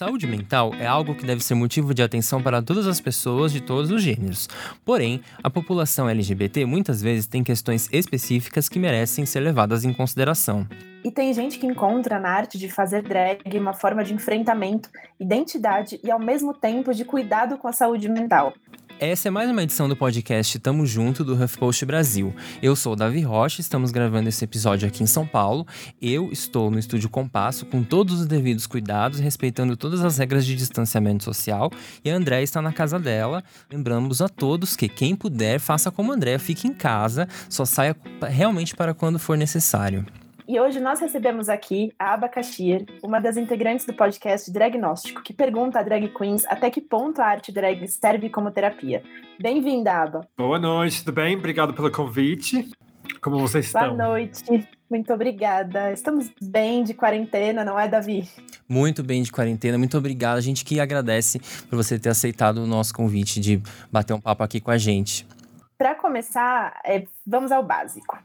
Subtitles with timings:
[0.00, 3.60] Saúde mental é algo que deve ser motivo de atenção para todas as pessoas de
[3.60, 4.48] todos os gêneros.
[4.82, 10.66] Porém, a população LGBT muitas vezes tem questões específicas que merecem ser levadas em consideração.
[11.04, 14.88] E tem gente que encontra na arte de fazer drag uma forma de enfrentamento,
[15.20, 18.54] identidade e, ao mesmo tempo, de cuidado com a saúde mental.
[19.02, 22.34] Essa é mais uma edição do podcast Tamo Junto do HuffPost Brasil.
[22.62, 25.66] Eu sou o Davi Rocha, estamos gravando esse episódio aqui em São Paulo.
[26.02, 30.54] Eu estou no estúdio Compasso com todos os devidos cuidados, respeitando todas as regras de
[30.54, 31.70] distanciamento social.
[32.04, 33.42] E a André está na casa dela.
[33.72, 37.96] Lembramos a todos que quem puder, faça como a André, fique em casa, só saia
[38.28, 40.04] realmente para quando for necessário.
[40.50, 45.32] E hoje nós recebemos aqui a Aba Kashir, uma das integrantes do podcast Dragnóstico, que
[45.32, 49.00] pergunta a drag queens até que ponto a arte drag serve como terapia.
[49.40, 50.28] Bem-vinda, Aba.
[50.36, 51.36] Boa noite, tudo bem?
[51.36, 52.68] Obrigado pelo convite.
[53.22, 53.94] Como vocês estão?
[53.94, 54.68] Boa noite.
[54.90, 55.92] Muito obrigada.
[55.92, 58.28] Estamos bem de quarentena, não é, Davi?
[58.68, 59.78] Muito bem de quarentena.
[59.78, 60.38] Muito obrigado.
[60.38, 63.62] A gente que agradece por você ter aceitado o nosso convite de
[63.92, 65.24] bater um papo aqui com a gente.
[65.78, 68.18] Para começar, é, vamos ao básico.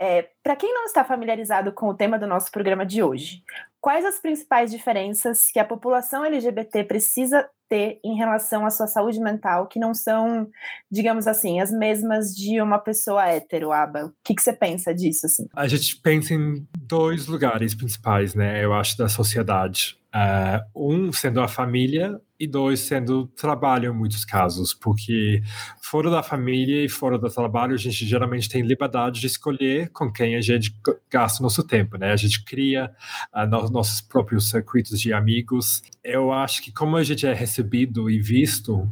[0.00, 3.42] É, Para quem não está familiarizado com o tema do nosso programa de hoje,
[3.80, 9.20] quais as principais diferenças que a população LGBT precisa ter em relação à sua saúde
[9.20, 10.48] mental, que não são,
[10.90, 14.06] digamos assim, as mesmas de uma pessoa hétero, Aba?
[14.06, 15.26] O que, que você pensa disso?
[15.26, 15.46] Assim?
[15.54, 18.64] A gente pensa em dois lugares principais, né?
[18.64, 19.98] Eu acho, da sociedade.
[20.14, 25.42] Uh, um sendo a família e dois sendo trabalho em muitos casos, porque
[25.88, 30.12] fora da família e fora do trabalho a gente geralmente tem liberdade de escolher com
[30.12, 30.74] quem a gente
[31.10, 32.12] gasta nosso tempo, né?
[32.12, 32.92] A gente cria
[33.34, 35.82] uh, no, nossos próprios circuitos de amigos.
[36.04, 38.86] Eu acho que como a gente é recebido e visto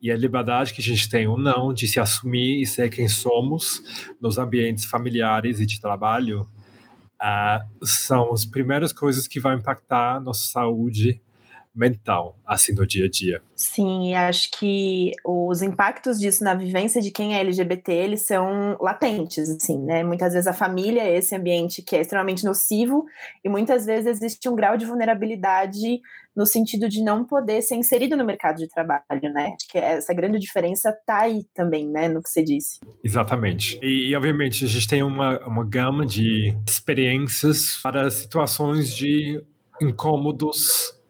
[0.00, 3.06] e a liberdade que a gente tem ou não de se assumir e ser quem
[3.06, 3.80] somos
[4.20, 6.48] nos ambientes familiares e de trabalho
[7.22, 11.22] uh, são as primeiras coisas que vão impactar nossa saúde
[11.74, 13.42] mental, assim, no dia a dia.
[13.56, 19.48] Sim, acho que os impactos disso na vivência de quem é LGBT, eles são latentes,
[19.48, 20.02] assim, né?
[20.04, 23.06] Muitas vezes a família é esse ambiente que é extremamente nocivo
[23.44, 26.00] e muitas vezes existe um grau de vulnerabilidade
[26.34, 29.54] no sentido de não poder ser inserido no mercado de trabalho, né?
[29.54, 32.80] Acho que essa grande diferença tá aí também, né, no que você disse.
[33.04, 33.78] Exatamente.
[33.82, 39.42] E, e obviamente, a gente tem uma, uma gama de experiências para situações de
[39.80, 41.01] incômodos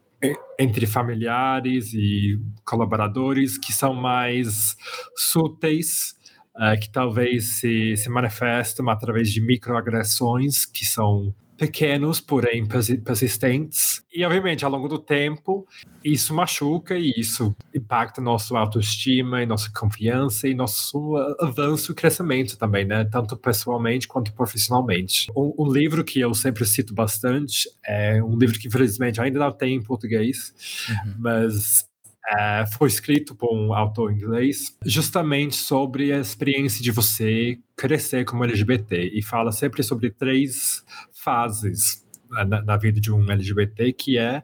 [0.58, 4.76] entre familiares e colaboradores que são mais
[5.16, 6.14] sutis,
[6.56, 14.02] uh, que talvez se, se manifestam através de microagressões que são pequenos, porém persistentes.
[14.12, 15.64] E, obviamente, ao longo do tempo,
[16.04, 22.58] isso machuca e isso impacta nossa autoestima e nossa confiança e nosso avanço e crescimento
[22.58, 23.04] também, né?
[23.04, 25.30] Tanto pessoalmente quanto profissionalmente.
[25.36, 29.52] Um, um, livro que eu sempre cito bastante é um livro que, infelizmente, ainda não
[29.52, 30.52] tem em português,
[30.88, 31.14] uhum.
[31.20, 31.86] mas
[32.30, 38.44] é, foi escrito por um autor inglês, justamente sobre a experiência de você crescer como
[38.44, 44.40] LGBT e fala sempre sobre três fases na, na vida de um LGBT, que é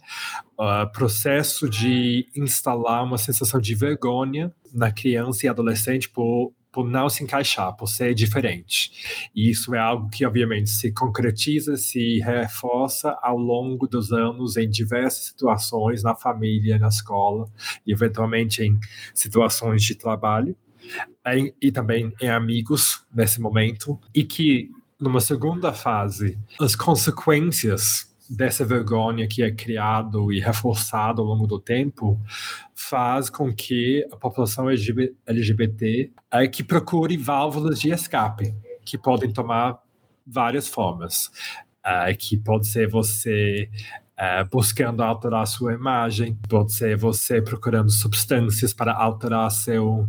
[0.56, 6.88] o uh, processo de instalar uma sensação de vergonha na criança e adolescente por por
[6.88, 9.30] não se encaixar, por ser diferente.
[9.34, 14.68] E isso é algo que, obviamente, se concretiza, se reforça ao longo dos anos em
[14.68, 17.48] diversas situações, na família, na escola,
[17.86, 18.78] e eventualmente em
[19.14, 20.56] situações de trabalho,
[21.26, 24.70] em, e também em amigos nesse momento, e que,
[25.00, 31.58] numa segunda fase, as consequências dessa vergonha que é criado e reforçado ao longo do
[31.58, 32.20] tempo
[32.74, 39.78] faz com que a população LGBT é que procure válvulas de escape que podem tomar
[40.26, 41.30] várias formas.
[41.84, 43.70] É, que pode ser você
[44.16, 50.08] é, buscando alterar sua imagem pode ser você procurando substâncias para alterar seu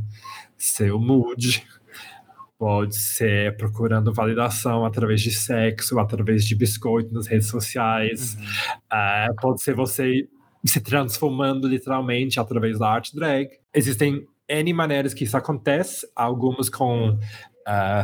[0.57, 1.63] seu mood
[2.59, 8.35] Pode ser procurando validação através de sexo, através de biscoito nas redes sociais.
[8.35, 9.31] Uhum.
[9.31, 10.27] Uh, pode ser você
[10.65, 13.47] se transformando literalmente através da arte drag.
[13.73, 17.19] Existem N maneiras que isso acontece, algumas com uh,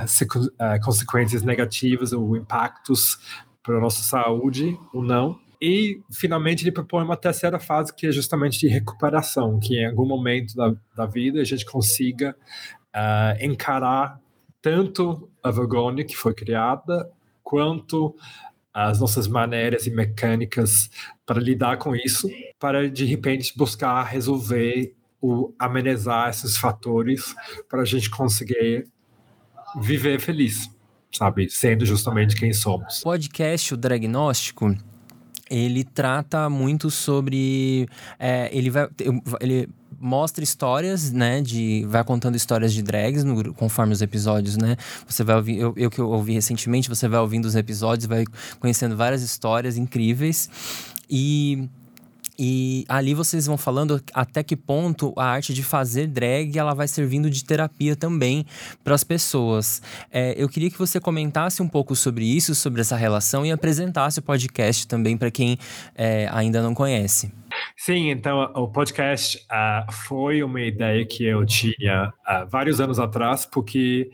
[0.06, 3.18] uh, consequências negativas ou impactos
[3.62, 5.38] para a nossa saúde ou não.
[5.62, 10.06] E, finalmente, ele propõe uma terceira fase que é justamente de recuperação, que em algum
[10.06, 12.33] momento da, da vida a gente consiga
[13.41, 14.21] encarar
[14.65, 17.07] tanto a vergonha que foi criada,
[17.44, 18.15] quanto
[18.73, 20.89] as nossas maneiras e mecânicas
[21.23, 22.27] para lidar com isso,
[22.59, 27.35] para de repente buscar resolver ou amenizar esses fatores
[27.69, 28.88] para a gente conseguir
[29.79, 30.68] viver feliz,
[31.11, 31.47] sabe?
[31.47, 33.01] Sendo justamente quem somos.
[33.01, 34.75] O podcast O Dragnóstico
[35.47, 37.88] ele trata muito sobre.
[38.18, 38.89] É, ele vai.
[39.39, 39.69] Ele
[40.06, 41.42] mostra histórias, né?
[41.42, 41.84] De.
[41.88, 44.78] Vai contando histórias de drags no, conforme os episódios, né?
[45.07, 45.57] Você vai ouvir.
[45.57, 48.24] Eu, eu que eu ouvi recentemente, você vai ouvindo os episódios, vai
[48.60, 50.50] conhecendo várias histórias incríveis.
[51.10, 51.68] E
[52.37, 56.87] e ali vocês vão falando até que ponto a arte de fazer drag ela vai
[56.87, 58.45] servindo de terapia também
[58.83, 59.81] para as pessoas.
[60.11, 64.19] É, eu queria que você comentasse um pouco sobre isso, sobre essa relação e apresentasse
[64.19, 65.57] o podcast também para quem
[65.95, 67.31] é, ainda não conhece.
[67.77, 73.45] Sim, então o podcast uh, foi uma ideia que eu tinha uh, vários anos atrás,
[73.45, 74.09] porque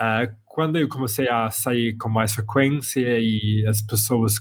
[0.00, 4.40] uh, quando eu comecei a sair com mais frequência e as pessoas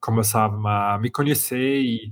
[0.00, 2.10] começavam a me conhecer e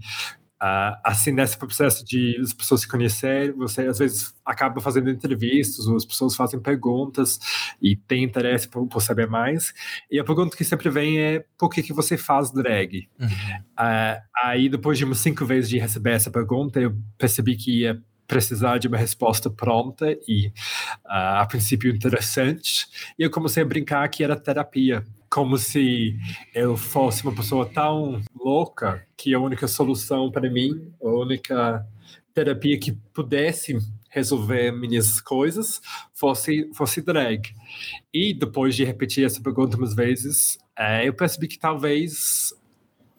[0.61, 5.87] Uh, assim, nesse processo de as pessoas se conhecerem, você às vezes acaba fazendo entrevistas,
[5.87, 7.39] ou as pessoas fazem perguntas
[7.81, 9.73] e tem interesse por, por, saber mais.
[10.11, 13.09] E a pergunta que sempre vem é: por que, que você faz drag?
[13.21, 13.29] Uhum.
[13.29, 18.03] Uh, aí, depois de umas cinco vezes de receber essa pergunta, eu percebi que ia
[18.27, 20.49] precisar de uma resposta pronta e,
[21.07, 22.87] uh, a princípio, interessante.
[23.17, 26.17] E eu comecei a brincar que era terapia como se
[26.55, 31.87] eu fosse uma pessoa tão louca que a única solução para mim, a única
[32.35, 33.77] terapia que pudesse
[34.09, 35.81] resolver minhas coisas
[36.15, 37.43] fosse fosse drag.
[38.13, 42.55] E depois de repetir essa pergunta umas vezes, é, eu percebi que talvez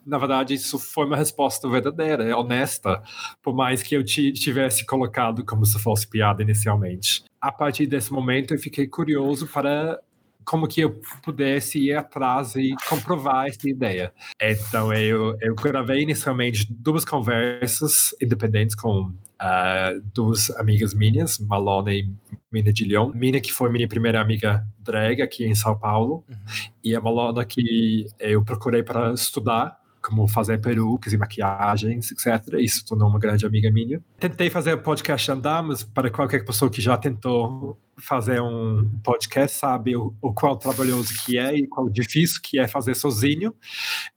[0.05, 3.03] na verdade, isso foi uma resposta verdadeira, honesta,
[3.43, 7.23] por mais que eu tivesse colocado como se fosse piada inicialmente.
[7.39, 9.99] A partir desse momento, eu fiquei curioso para
[10.49, 14.11] como que eu pudesse ir atrás e comprovar essa ideia.
[14.41, 22.11] Então, eu, eu gravei inicialmente duas conversas independentes com uh, duas amigas minhas, Malona e
[22.51, 23.11] Mina de Leon.
[23.13, 26.35] Mina, que foi minha primeira amiga drag aqui em São Paulo, uhum.
[26.83, 29.78] e a Malona, que eu procurei para estudar
[30.09, 32.55] como fazer perucas e maquiagens, etc.
[32.59, 34.01] Isso tornou uma grande amiga minha.
[34.19, 39.57] Tentei fazer o podcast andar, mas para qualquer pessoa que já tentou fazer um podcast
[39.57, 43.53] sabe o, o qual trabalhoso que é e qual difícil que é fazer sozinho.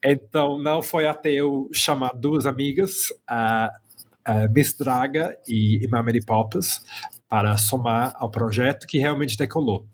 [0.03, 3.71] Então, não foi até eu chamar duas amigas, a,
[4.25, 6.81] a Miss Draga e Mamedy Poppers,
[7.29, 9.87] para somar ao projeto que realmente decolou.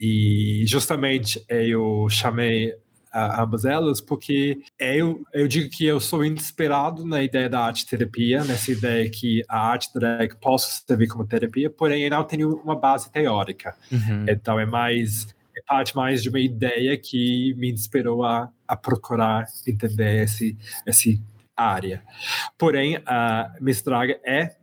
[0.00, 2.74] E justamente eu chamei
[3.16, 7.86] a, ambas elas, porque eu, eu digo que eu sou inspirado na ideia da arte
[7.86, 12.56] terapia, nessa ideia que a arte drag possa servir como terapia, porém eu não tenho
[12.56, 13.74] uma base teórica.
[13.90, 14.26] Uhum.
[14.28, 19.46] Então é mais é parte mais de uma ideia que me inspirou a, a procurar
[19.66, 20.54] entender esse,
[20.86, 21.22] esse
[21.56, 22.02] área.
[22.58, 24.54] Porém, a Miss Draga é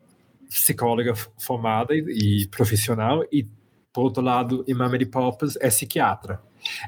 [0.48, 3.48] psicóloga formada e, e profissional e,
[3.94, 6.42] por outro lado, Imamedi Poppers é psiquiatra.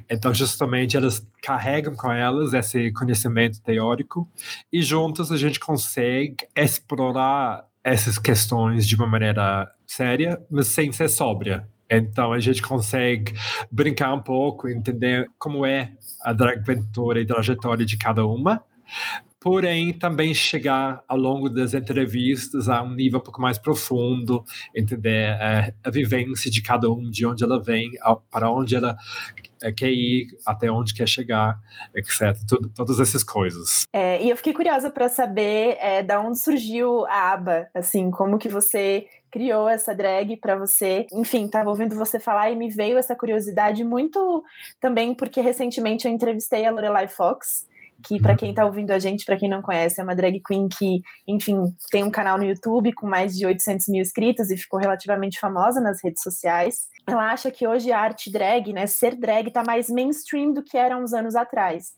[0.10, 4.30] Então, justamente, elas carregam com elas esse conhecimento teórico
[4.72, 11.07] e juntas a gente consegue explorar essas questões de uma maneira séria, mas sem ser
[11.07, 11.68] sóbria.
[11.90, 13.34] Então a gente consegue
[13.72, 15.92] brincar um pouco, entender como é
[16.24, 18.63] a dragventura e trajetória de cada uma,
[19.46, 24.44] porém também chegar ao longo das entrevistas a um nível um pouco mais profundo,
[24.76, 27.92] entender é, a vivência de cada um, de onde ela vem,
[28.32, 28.98] para onde ela
[29.62, 31.60] é, quer ir, até onde quer chegar,
[31.96, 32.36] etc.
[32.50, 33.84] Tudo, todas essas coisas.
[33.94, 38.40] É, e eu fiquei curiosa para saber é, da onde surgiu a aba, assim, como
[38.40, 41.06] que você criou essa drag para você.
[41.14, 44.44] Enfim, estava ouvindo você falar e me veio essa curiosidade muito
[44.82, 47.68] também porque recentemente eu entrevistei a Lorelai Fox
[48.04, 50.68] que para quem está ouvindo a gente, para quem não conhece, é uma drag queen
[50.68, 54.80] que, enfim, tem um canal no YouTube com mais de 800 mil inscritos e ficou
[54.80, 59.48] relativamente famosa nas redes sociais ela acha que hoje a arte drag, né, ser drag
[59.48, 61.94] está mais mainstream do que era uns anos atrás.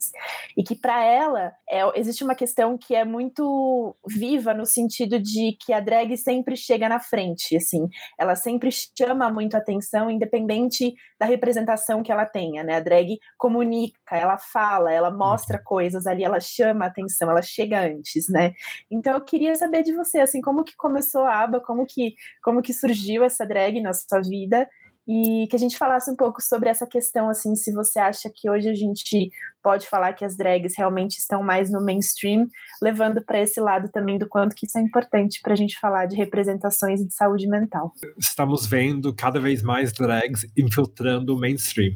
[0.56, 5.56] E que para ela é, existe uma questão que é muito viva no sentido de
[5.62, 7.88] que a drag sempre chega na frente, assim,
[8.20, 12.76] ela sempre chama muito atenção, independente da representação que ela tenha, né?
[12.76, 15.64] A drag comunica, ela fala, ela mostra uhum.
[15.64, 18.54] coisas ali, ela chama atenção, ela chega antes, né?
[18.90, 22.62] Então eu queria saber de você, assim, como que começou a aba, como que como
[22.62, 24.68] que surgiu essa drag na sua vida?
[25.08, 28.50] e que a gente falasse um pouco sobre essa questão, assim, se você acha que
[28.50, 29.32] hoje a gente
[29.64, 32.48] pode falar que as drags realmente estão mais no mainstream,
[32.82, 36.08] levando para esse lado também do quanto que isso é importante para a gente falar
[36.08, 37.94] de representações de saúde mental.
[38.18, 41.96] Estamos vendo cada vez mais drags infiltrando o mainstream.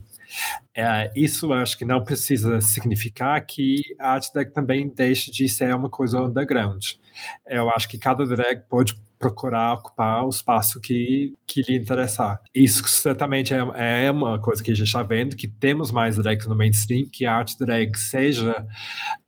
[0.75, 5.73] É, isso acho que não precisa significar que a arte drag também deixe de ser
[5.75, 6.83] uma coisa underground.
[7.45, 12.41] Eu acho que cada drag pode procurar ocupar o espaço que, que lhe interessar.
[12.53, 16.47] Isso certamente é, é uma coisa que a gente está vendo, que temos mais drags
[16.47, 18.65] no mainstream, que a arte drag seja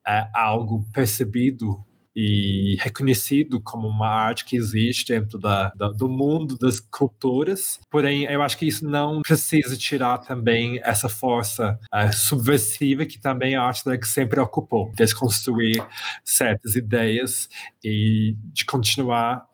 [0.05, 6.57] é algo percebido e reconhecido como uma arte que existe dentro da, da, do mundo
[6.57, 7.79] das culturas.
[7.89, 13.55] Porém, eu acho que isso não precisa tirar também essa força uh, subversiva que também
[13.55, 15.83] a arte drag sempre ocupou, desconstruir
[16.23, 17.49] certas ideias
[17.83, 19.45] e de continuar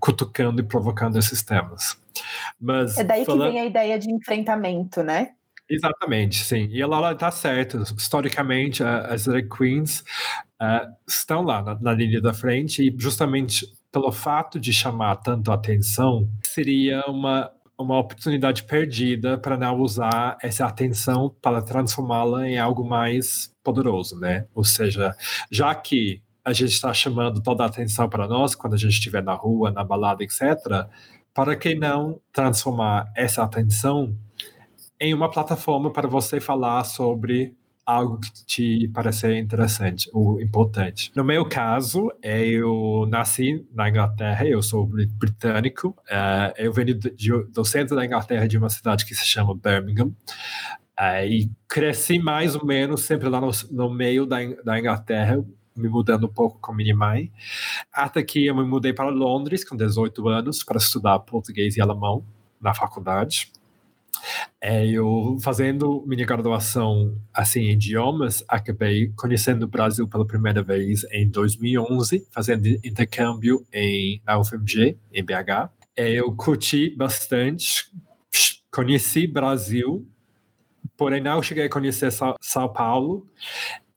[0.00, 1.96] cutucando e provocando esses temas.
[2.60, 3.46] Mas, é daí falando...
[3.46, 5.32] que vem a ideia de enfrentamento, né?
[5.70, 6.66] Exatamente, sim.
[6.70, 7.82] E ela está certa.
[7.96, 10.02] Historicamente, as drag queens
[10.60, 15.50] uh, estão lá na, na, linha da frente e justamente pelo fato de chamar tanto
[15.50, 22.84] atenção, seria uma, uma oportunidade perdida para não usar essa atenção para transformá-la em algo
[22.84, 24.46] mais poderoso, né?
[24.54, 25.14] Ou seja,
[25.50, 29.22] já que a gente está chamando toda a atenção para nós quando a gente estiver
[29.22, 30.56] na rua, na balada, etc.,
[31.34, 34.16] para que não transformar essa atenção
[35.00, 37.54] em uma plataforma para você falar sobre
[37.88, 41.10] algo que te parecer interessante ou importante.
[41.16, 46.98] No meu caso, eu nasci na Inglaterra, eu sou britânico, uh, eu venho
[47.50, 50.08] do centro da Inglaterra, de uma cidade que se chama Birmingham,
[51.00, 55.42] uh, e cresci mais ou menos sempre lá no, no meio da, da Inglaterra,
[55.74, 57.32] me mudando um pouco com minha mãe,
[57.90, 62.22] até que eu me mudei para Londres com 18 anos para estudar português e alemão
[62.60, 63.50] na faculdade.
[64.60, 71.04] É, eu fazendo minha graduação assim em idiomas, acabei conhecendo o Brasil pela primeira vez
[71.12, 75.70] em 2011, fazendo intercâmbio em na UFMG, em BH.
[75.96, 77.90] É, eu curti bastante,
[78.70, 80.06] conheci Brasil,
[80.96, 82.10] porém não cheguei a conhecer
[82.40, 83.26] São Paulo.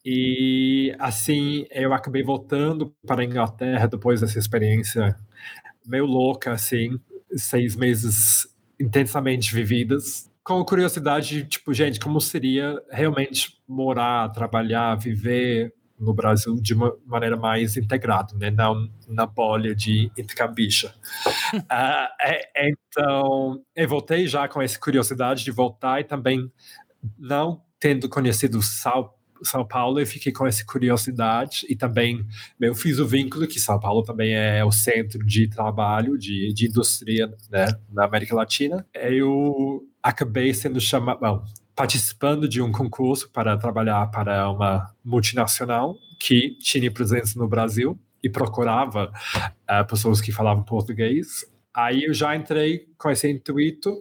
[0.03, 5.15] E assim eu acabei voltando para a Inglaterra depois dessa experiência
[5.85, 6.99] meio louca, assim,
[7.35, 8.47] seis meses
[8.81, 16.73] intensamente vividas, com curiosidade, tipo, gente, como seria realmente morar, trabalhar, viver no Brasil de
[16.73, 18.49] uma maneira mais integrada, né?
[18.49, 20.95] Não na bolha de intercambicha.
[21.53, 21.61] uh,
[22.19, 26.51] é, então, eu voltei já com essa curiosidade de voltar e também
[27.19, 32.25] não tendo conhecido São são Paulo, eu fiquei com essa curiosidade e também
[32.59, 36.67] eu fiz o vínculo que São Paulo também é o centro de trabalho, de, de
[36.67, 38.85] indústria né, na América Latina.
[38.93, 41.43] Eu acabei sendo chamado,
[41.75, 48.29] participando de um concurso para trabalhar para uma multinacional que tinha presença no Brasil e
[48.29, 49.11] procurava
[49.69, 51.45] uh, pessoas que falavam português.
[51.73, 53.97] Aí eu já entrei com esse intuito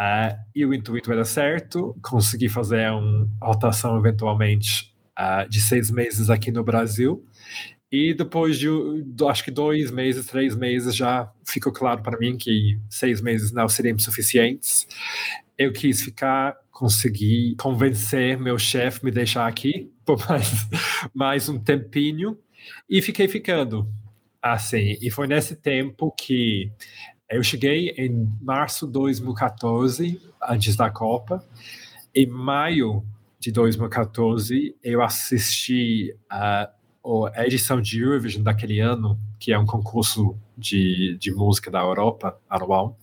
[0.00, 6.30] Uh, e o intuito era certo, consegui fazer uma rotação eventualmente uh, de seis meses
[6.30, 7.22] aqui no Brasil.
[7.92, 8.66] E depois de,
[9.28, 13.68] acho que dois meses, três meses, já ficou claro para mim que seis meses não
[13.68, 14.86] seriam suficientes.
[15.58, 20.66] Eu quis ficar, consegui convencer meu chefe me deixar aqui por mais,
[21.12, 22.38] mais um tempinho
[22.88, 23.86] e fiquei ficando.
[24.40, 26.72] Assim, e foi nesse tempo que
[27.30, 31.44] eu cheguei em março de 2014, antes da Copa.
[32.12, 33.04] Em maio
[33.38, 36.68] de 2014, eu assisti a,
[37.34, 42.36] a edição de Eurovision daquele ano, que é um concurso de, de música da Europa
[42.48, 42.98] anual.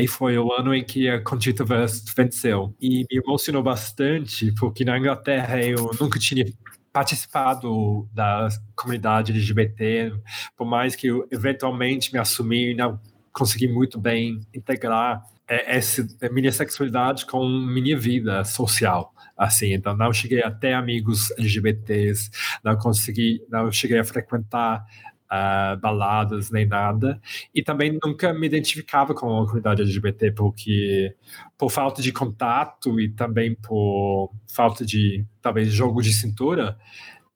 [0.00, 2.74] E foi o ano em que a Conchita Wurst venceu.
[2.80, 6.46] E me emocionou bastante, porque na Inglaterra eu nunca tinha
[6.90, 10.14] participado da comunidade LGBT,
[10.56, 12.98] por mais que eu eventualmente me assumi não
[13.34, 19.74] consegui muito bem integrar é, essa minha sexualidade com minha vida social assim.
[19.74, 22.30] Então não cheguei até amigos LGBTs
[22.62, 24.86] não consegui não cheguei a frequentar
[25.24, 27.20] uh, baladas nem nada.
[27.54, 31.14] E também nunca me identificava com a comunidade LGBT porque
[31.58, 36.78] por falta de contato e também por falta de talvez jogo de cintura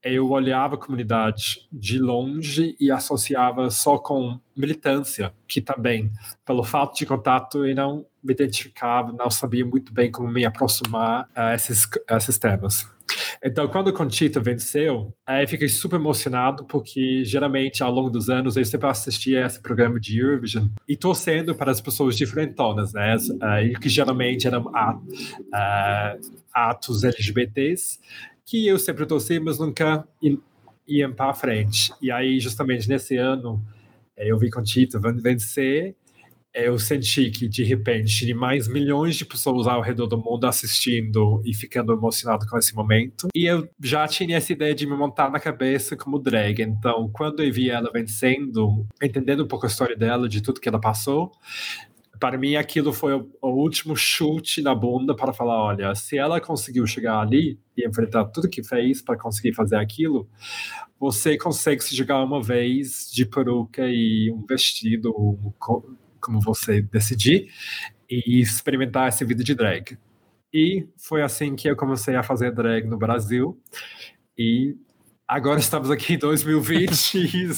[0.03, 6.11] eu olhava a comunidade de longe e associava só com militância, que também,
[6.45, 11.29] pelo fato de contato, eu não me identificava, não sabia muito bem como me aproximar
[11.35, 12.89] a esses, a esses temas.
[13.43, 18.57] Então, quando a Conchita venceu, eu fiquei super emocionado, porque geralmente, ao longo dos anos,
[18.57, 23.17] eu sempre assistia esse programa de Eurovision e torcendo para as pessoas diferentonas, né?
[23.17, 26.21] Uh, que geralmente eram uh,
[26.53, 27.99] atos LGBTs
[28.49, 30.09] que eu sempre torci, mas nunca
[30.87, 31.93] iam para frente.
[32.01, 33.63] E aí, justamente nesse ano,
[34.17, 35.95] eh, eu vi com Tito vencer,
[36.55, 41.43] eh, eu senti que, de repente, mais milhões de pessoas ao redor do mundo assistindo
[41.45, 43.29] e ficando emocionado com esse momento.
[43.37, 46.63] E eu já tinha essa ideia de me montar na cabeça como drag.
[46.63, 50.69] Então, quando eu vi ela vencendo, entendendo um pouco a história dela, de tudo que
[50.71, 51.33] ela passou,
[52.19, 56.41] para mim aquilo foi o, o, último chute na bunda para falar, olha, se ela
[56.41, 60.29] conseguiu chegar ali e enfrentar tudo que fez para conseguir fazer aquilo,
[60.99, 65.13] você consegue se jogar uma vez de peruca e um vestido,
[65.59, 67.49] como você decidir,
[68.11, 69.99] e experimentar essa vida de drag.
[70.53, 73.61] E foi assim que eu comecei a fazer drag no Brasil.
[74.37, 74.75] E
[75.27, 77.51] agora estamos aqui em 2020 e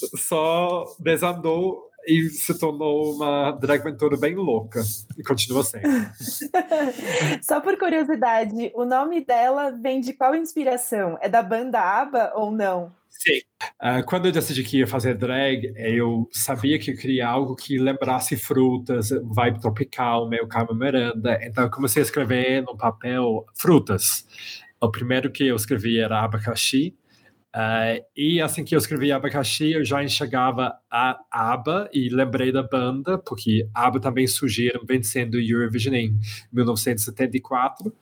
[0.16, 4.80] só desandou e se tornou uma drag mentora bem louca
[5.18, 5.84] e continua sendo.
[7.42, 11.18] Só por curiosidade, o nome dela vem de qual inspiração?
[11.20, 12.92] É da banda ABBA ou não?
[13.10, 13.40] Sim.
[13.82, 17.78] Uh, quando eu decidi que ia fazer drag, eu sabia que eu queria algo que
[17.78, 21.38] lembrasse frutas, vibe tropical, meio Carmen Miranda.
[21.42, 24.26] Então eu comecei a escrever no papel frutas.
[24.80, 26.96] O primeiro que eu escrevi era abacaxi,
[27.54, 32.62] Uh, e assim que eu escrevi Abacaxi, eu já enxergava a ABBA e lembrei da
[32.62, 36.18] banda, porque ABBA também surgiram vencendo o Eurovision em
[36.52, 37.92] 1974.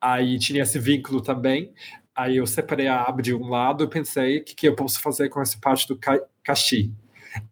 [0.00, 1.72] Aí tinha esse vínculo também.
[2.16, 5.00] Aí eu separei a ABBA de um lado e pensei, o que, que eu posso
[5.00, 6.92] fazer com essa parte do ca caxi?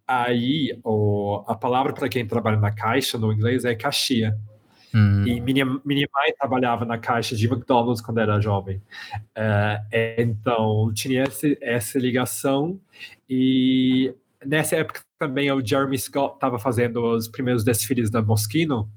[0.06, 4.38] Aí o, a palavra para quem trabalha na caixa no inglês é caixia.
[4.95, 5.27] Hum.
[5.27, 8.77] E minha, minha mãe trabalhava na caixa de McDonald's quando era jovem.
[9.37, 9.87] Uh,
[10.19, 12.79] então, tinha esse, essa ligação.
[13.29, 18.89] E nessa época também o Jeremy Scott estava fazendo os primeiros desfiles da Moschino,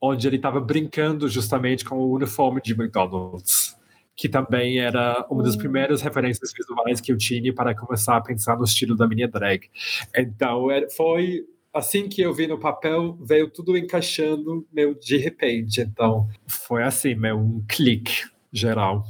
[0.00, 3.76] onde ele estava brincando justamente com o uniforme de McDonald's,
[4.16, 5.58] que também era uma das hum.
[5.58, 9.68] primeiras referências visuais que eu tinha para começar a pensar no estilo da minha drag.
[10.16, 10.66] Então,
[10.96, 15.80] foi assim que eu vi no papel, veio tudo encaixando meio de repente.
[15.80, 19.04] Então, foi assim, meio um clique geral.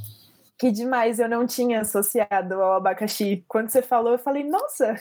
[0.59, 3.45] Que demais, eu não tinha associado ao abacaxi.
[3.47, 4.93] Quando você falou, eu falei, nossa!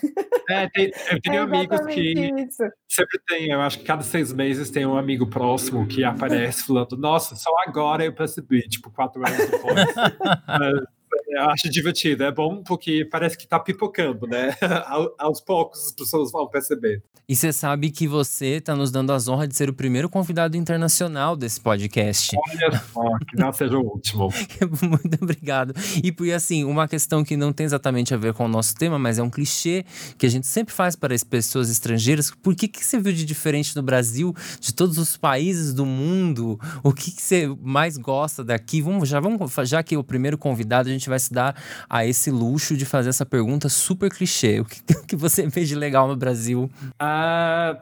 [0.48, 2.62] É, tem, eu tenho é amigos que isso.
[2.88, 6.96] sempre tem, eu acho que cada seis meses tem um amigo próximo que aparece falando,
[6.96, 9.74] nossa, só agora eu percebi, tipo, quatro anos depois.
[11.28, 14.54] Eu acho divertido, é bom porque parece que tá pipocando, né?
[15.18, 17.02] aos poucos as pessoas vão perceber.
[17.30, 20.56] E você sabe que você está nos dando as honras de ser o primeiro convidado
[20.56, 22.34] internacional desse podcast.
[22.34, 24.30] Olha só, que não seja o último.
[24.80, 25.74] Muito obrigado.
[26.02, 28.98] E por assim, uma questão que não tem exatamente a ver com o nosso tema,
[28.98, 29.84] mas é um clichê
[30.16, 32.30] que a gente sempre faz para as pessoas estrangeiras.
[32.30, 36.58] Por que, que você viu de diferente no Brasil, de todos os países do mundo?
[36.82, 38.80] O que, que você mais gosta daqui?
[38.80, 42.04] Vamos, já, vamos, já que é o primeiro convidado, a gente vai se dar a
[42.04, 44.60] esse luxo de fazer essa pergunta super clichê.
[44.60, 46.70] O que, que você vê de legal no Brasil?
[46.98, 47.78] Ah,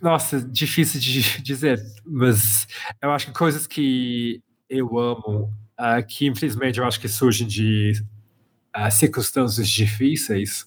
[0.00, 2.66] nossa, difícil de dizer, mas
[3.00, 7.92] eu acho que coisas que eu amo, uh, que infelizmente eu acho que surgem de
[8.76, 10.66] uh, circunstâncias difíceis,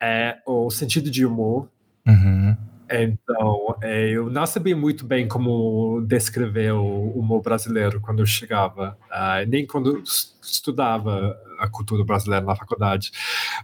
[0.00, 1.68] é o sentido de humor.
[2.06, 2.56] Uhum.
[2.90, 8.96] Então, é, eu não sabia muito bem como descrever o humor brasileiro quando eu chegava,
[9.10, 10.02] uh, nem quando
[10.42, 13.10] estudava a cultura brasileira na faculdade.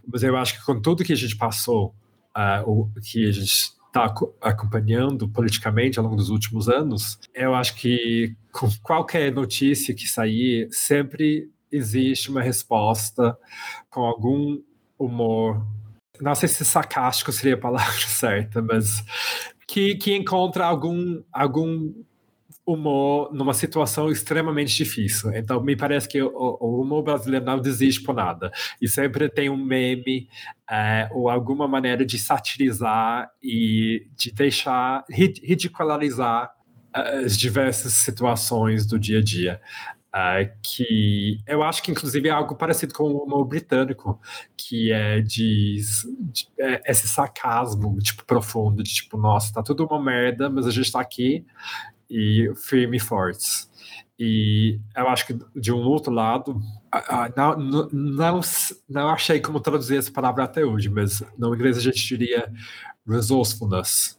[0.07, 1.95] Mas eu acho que com tudo que a gente passou,
[2.37, 7.77] uh, o que a gente está acompanhando politicamente ao longo dos últimos anos, eu acho
[7.77, 13.37] que com qualquer notícia que sair, sempre existe uma resposta
[13.89, 14.61] com algum
[14.99, 15.65] humor.
[16.21, 19.05] Não sei se sarcástico seria a palavra certa, mas
[19.67, 21.93] que, que encontra algum, algum
[22.67, 25.33] humor numa situação extremamente difícil.
[25.35, 28.51] Então, me parece que o, o humor brasileiro não desiste por nada.
[28.81, 30.29] E sempre tem um meme
[30.71, 36.51] é, ou alguma maneira de satirizar e de deixar, ridicularizar
[36.93, 39.61] as diversas situações do dia a dia.
[40.15, 44.21] Uh, que eu acho que inclusive é algo parecido com o humor britânico,
[44.57, 45.83] que é de,
[46.21, 50.71] de é, esse sarcasmo tipo profundo, de tipo, nossa, tá tudo uma merda, mas a
[50.71, 51.45] gente tá aqui
[52.09, 53.69] e firme e fortes.
[54.17, 56.61] E eu acho que, de um outro lado,
[57.37, 58.41] não, não,
[58.89, 62.53] não achei como traduzir essa palavra até hoje, mas no inglês a gente diria
[63.05, 64.17] resourcefulness,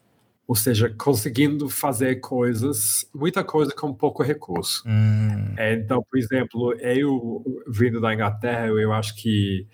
[0.47, 4.83] ou seja, conseguindo fazer coisas, muita coisa com pouco recurso.
[4.85, 5.55] Hum.
[5.57, 9.67] Então, por exemplo, eu vindo da Inglaterra, eu acho que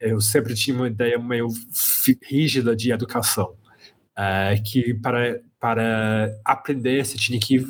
[0.00, 1.48] eu sempre tinha uma ideia meio
[2.22, 3.54] rígida de educação,
[4.18, 7.64] uh, que para para aprender, você tinha que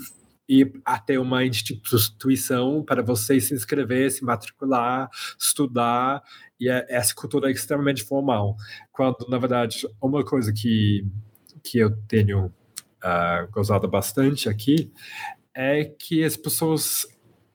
[0.49, 6.23] ir até uma instituição para você se inscrever, se matricular, estudar,
[6.61, 8.57] e é, essa cultura é extremamente formal.
[8.93, 11.07] Quando, na verdade, uma coisa que,
[11.67, 14.93] que eu tenho uh, gozado bastante aqui
[15.55, 17.07] é que as pessoas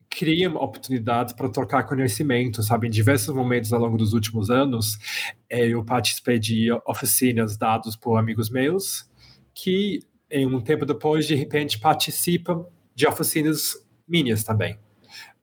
[0.10, 2.88] criam oportunidades para trocar conhecimento, sabe?
[2.88, 4.98] Em diversos momentos ao longo dos últimos anos,
[5.50, 9.10] eu participei de oficinas dadas por amigos meus
[9.54, 13.76] que em um tempo depois, de repente, participam de oficinas
[14.08, 14.74] minhas também.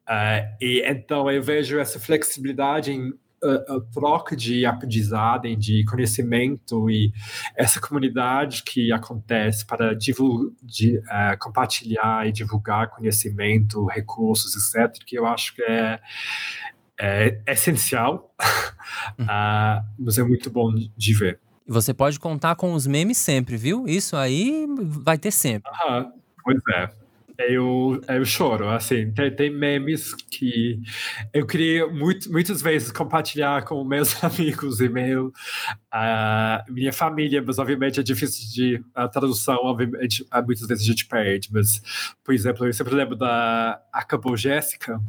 [0.09, 6.91] Uh, e então eu vejo essa flexibilidade em a, a, troca de aprendizagem, de conhecimento
[6.91, 7.13] e
[7.57, 15.19] essa comunidade que acontece para divulgar, de, uh, compartilhar e divulgar conhecimento, recursos, etc., que
[15.19, 16.01] eu acho que é,
[16.99, 18.35] é essencial,
[19.21, 21.41] uh, mas é muito bom de ver.
[21.67, 23.87] Você pode contar com os memes sempre, viu?
[23.87, 25.71] Isso aí vai ter sempre.
[25.71, 26.98] Aham, pois é
[27.39, 30.81] eu, eu choro, assim, tem, tem memes que
[31.33, 37.59] eu queria muito, muitas vezes compartilhar com meus amigos e meu, uh, minha família, mas
[37.61, 41.81] obviamente é difícil de, a tradução, obviamente, muitas vezes a gente perde, mas,
[42.25, 45.01] por exemplo, eu sempre lembro da Acabou Jéssica,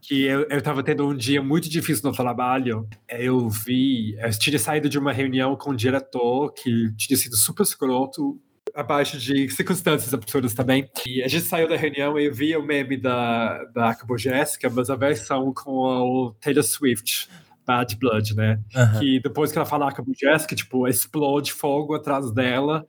[0.00, 2.86] que eu, eu tendo um dia muito difícil no trabalho.
[3.08, 7.62] Eu vi, eu tinha saído de uma reunião com um diretor que tinha sido super
[7.62, 8.40] escroto
[8.74, 10.90] abaixo de circunstâncias absurdas também.
[11.06, 14.68] E a gente saiu da reunião e eu vi o meme da, da Acabou Jéssica,
[14.68, 17.28] mas a versão com o Taylor Swift.
[17.66, 18.60] Bad Blood, né?
[18.76, 18.98] Uhum.
[18.98, 22.86] Que depois que ela fala Acabou Jéssica, tipo, explode fogo atrás dela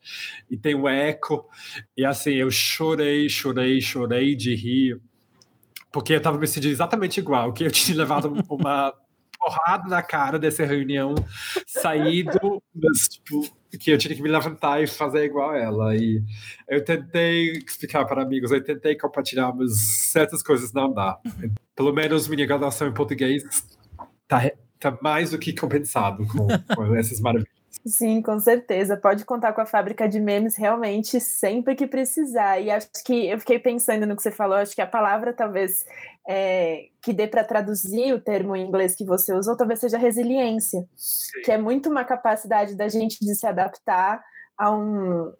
[0.52, 1.50] e tem um eco.
[1.95, 5.02] E assim, eu chorei, chorei, chorei de rir.
[5.91, 8.93] Porque eu tava me sentindo exatamente igual, que eu tinha levado uma
[9.45, 11.13] porrada na cara dessa reunião,
[11.67, 13.41] saído, mas, tipo,
[13.77, 15.95] que eu tinha que me levantar e fazer igual ela.
[15.95, 16.23] E
[16.67, 19.77] eu tentei explicar para amigos, eu tentei compartilhar, mas
[20.12, 21.19] certas coisas não dá.
[21.75, 23.43] Pelo menos minha graduação em português
[24.27, 27.53] tá, tá mais do que compensado com, com essas maravilhas.
[27.86, 28.97] Sim, com certeza.
[28.97, 32.60] Pode contar com a fábrica de memes realmente sempre que precisar.
[32.60, 35.86] E acho que eu fiquei pensando no que você falou, acho que a palavra talvez
[36.27, 40.88] é, que dê para traduzir o termo em inglês que você usou, talvez seja resiliência,
[40.95, 41.41] Sim.
[41.43, 44.23] que é muito uma capacidade da gente de se adaptar
[44.57, 45.31] a um,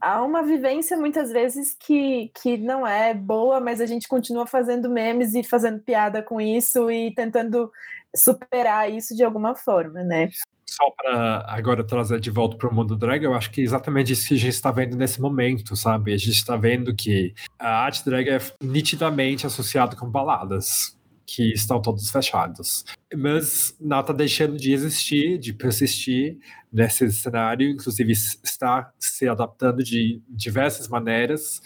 [0.00, 4.90] há uma vivência muitas vezes que, que não é boa, mas a gente continua fazendo
[4.90, 7.70] memes e fazendo piada com isso e tentando
[8.14, 10.28] superar isso de alguma forma, né?
[10.72, 14.12] Só para agora trazer de volta para o mundo drag, eu acho que é exatamente
[14.12, 16.14] isso que a gente está vendo nesse momento, sabe?
[16.14, 21.80] A gente está vendo que a arte drag é nitidamente associada com baladas que estão
[21.80, 22.84] todos fechados.
[23.14, 26.38] Mas nada está deixando de existir, de persistir
[26.72, 31.60] nesse cenário, inclusive está se adaptando de diversas maneiras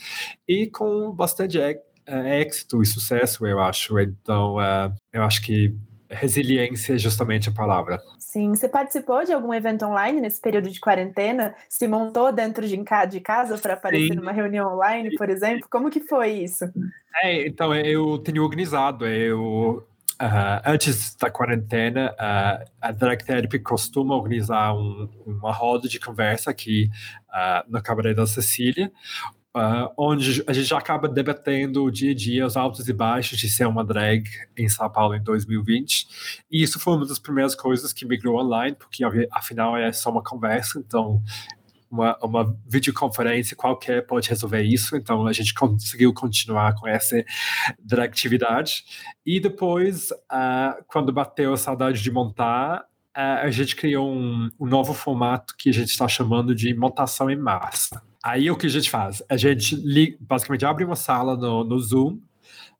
[0.48, 3.98] e com bastante êxito e sucesso, eu acho.
[3.98, 5.74] Então, uh, eu acho que
[6.10, 8.00] resiliência é justamente a palavra.
[8.18, 11.54] Sim, você participou de algum evento online nesse período de quarentena?
[11.68, 12.76] Se montou dentro de,
[13.20, 14.16] casa para aparecer Sim.
[14.16, 15.66] numa reunião online, por exemplo?
[15.70, 16.64] Como que foi isso?
[17.22, 19.86] É, então, eu tenho organizado, eu...
[20.18, 26.50] Uh, antes da quarentena, uh, a Drag Therapy costuma organizar um, uma roda de conversa
[26.50, 26.88] aqui
[27.28, 28.90] uh, no Cabaré da Cecília,
[29.56, 33.48] Uh, onde a gente já acaba debatendo dia a dia, os altos e baixos de
[33.48, 36.44] ser uma drag em São Paulo em 2020.
[36.50, 40.22] E isso foi uma das primeiras coisas que migrou online, porque afinal é só uma
[40.22, 41.22] conversa, então
[41.90, 44.94] uma, uma videoconferência qualquer pode resolver isso.
[44.94, 47.24] Então a gente conseguiu continuar com essa
[47.82, 48.84] dragatividade.
[49.24, 52.80] E depois, uh, quando bateu a saudade de montar,
[53.16, 57.30] uh, a gente criou um, um novo formato que a gente está chamando de montação
[57.30, 58.05] em massa.
[58.26, 59.22] Aí o que a gente faz?
[59.28, 59.76] A gente
[60.18, 62.18] basicamente abre uma sala no, no Zoom,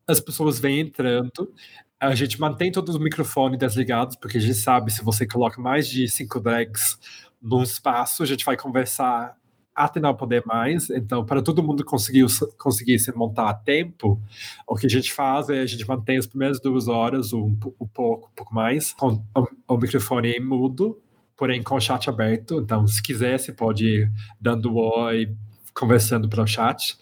[0.05, 1.53] as pessoas vêm entrando,
[1.97, 5.87] a gente mantém todos os microfones desligados, porque a gente sabe se você coloca mais
[5.87, 6.99] de cinco drags
[7.41, 9.37] num espaço, a gente vai conversar
[9.73, 10.89] até não poder mais.
[10.89, 12.25] Então, para todo mundo conseguir,
[12.57, 14.21] conseguir se montar a tempo,
[14.67, 17.87] o que a gente faz é a gente mantém as primeiras duas horas, um, um
[17.87, 21.01] pouco, um pouco mais, com o, o microfone mudo,
[21.37, 22.59] porém com o chat aberto.
[22.59, 25.31] Então, se quiser, você pode ir dando oi,
[25.73, 26.97] conversando para o chat.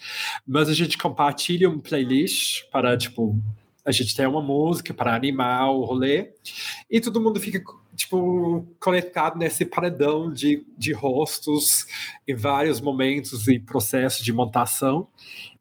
[0.45, 3.41] Mas a gente compartilha um playlist para, tipo,
[3.85, 6.31] a gente tem uma música para animar o rolê
[6.89, 7.63] e todo mundo fica,
[7.95, 11.85] tipo, conectado nesse paredão de, de rostos
[12.27, 15.07] em vários momentos e processos de montação.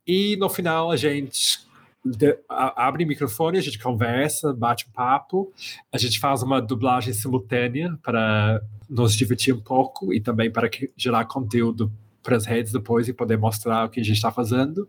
[0.07, 1.65] E no final a gente
[2.05, 5.53] de, a, abre microfone, a gente conversa, bate um papo,
[5.93, 10.93] a gente faz uma dublagem simultânea para nos divertir um pouco e também para que,
[10.97, 11.91] gerar conteúdo
[12.23, 14.89] para as redes depois e poder mostrar o que a gente está fazendo.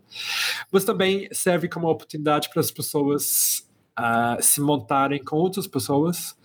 [0.70, 3.66] Mas também serve como oportunidade para as pessoas
[3.98, 6.36] uh, se montarem com outras pessoas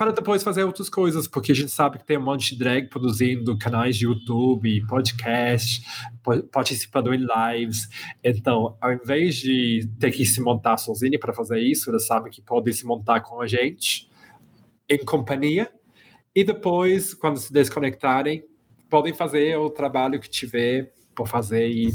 [0.00, 2.88] para depois fazer outras coisas, porque a gente sabe que tem um monte de drag
[2.88, 5.84] produzindo canais de YouTube, podcast,
[6.50, 7.86] participando em lives.
[8.24, 12.40] Então, ao invés de ter que se montar sozinho para fazer isso, eles sabem que
[12.40, 14.10] podem se montar com a gente,
[14.88, 15.70] em companhia,
[16.34, 18.42] e depois, quando se desconectarem,
[18.88, 21.90] podem fazer o trabalho que tiver por fazer e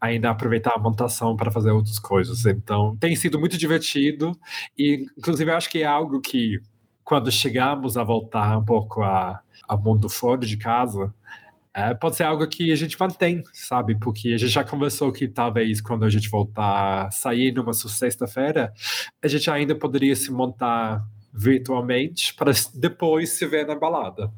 [0.00, 2.46] ainda aproveitar a montação para fazer outras coisas.
[2.46, 4.32] Então, tem sido muito divertido
[4.78, 6.58] e, inclusive, acho que é algo que,
[7.04, 11.12] quando chegamos a voltar um pouco a, a mundo fora de casa,
[11.72, 13.96] é, pode ser algo que a gente mantém, sabe?
[13.98, 18.72] Porque a gente já conversou que talvez quando a gente voltar sair numa sexta-feira,
[19.22, 24.32] a gente ainda poderia se montar virtualmente para depois se ver na balada.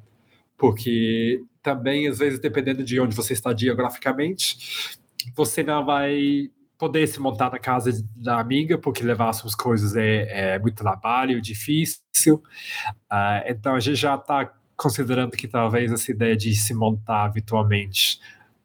[0.59, 4.99] Porque também, às vezes, dependendo de onde você está geograficamente,
[5.35, 6.51] você não vai
[6.83, 11.41] poder se montar na casa da amiga, porque levar suas coisas é, é muito trabalho,
[11.41, 12.43] difícil.
[13.09, 18.19] Uh, então, a gente já está considerando que talvez essa ideia de se montar virtualmente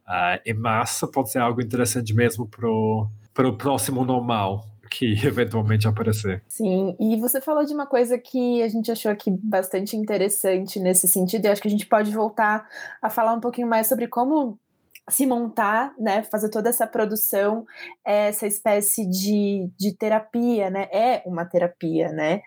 [0.07, 6.41] uh, em massa pode ser algo interessante mesmo para o próximo normal que eventualmente aparecer.
[6.47, 11.07] Sim, e você falou de uma coisa que a gente achou aqui bastante interessante nesse
[11.07, 12.67] sentido, e acho que a gente pode voltar
[12.99, 14.57] a falar um pouquinho mais sobre como
[15.09, 17.65] se montar, né, fazer toda essa produção,
[18.05, 22.41] essa espécie de, de terapia, né, é uma terapia, né.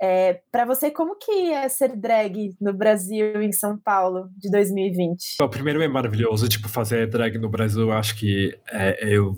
[0.00, 5.42] É, para você, como que é ser drag no Brasil, em São Paulo, de 2020?
[5.42, 9.36] O primeiro é maravilhoso, tipo, fazer drag no Brasil, acho que é, eu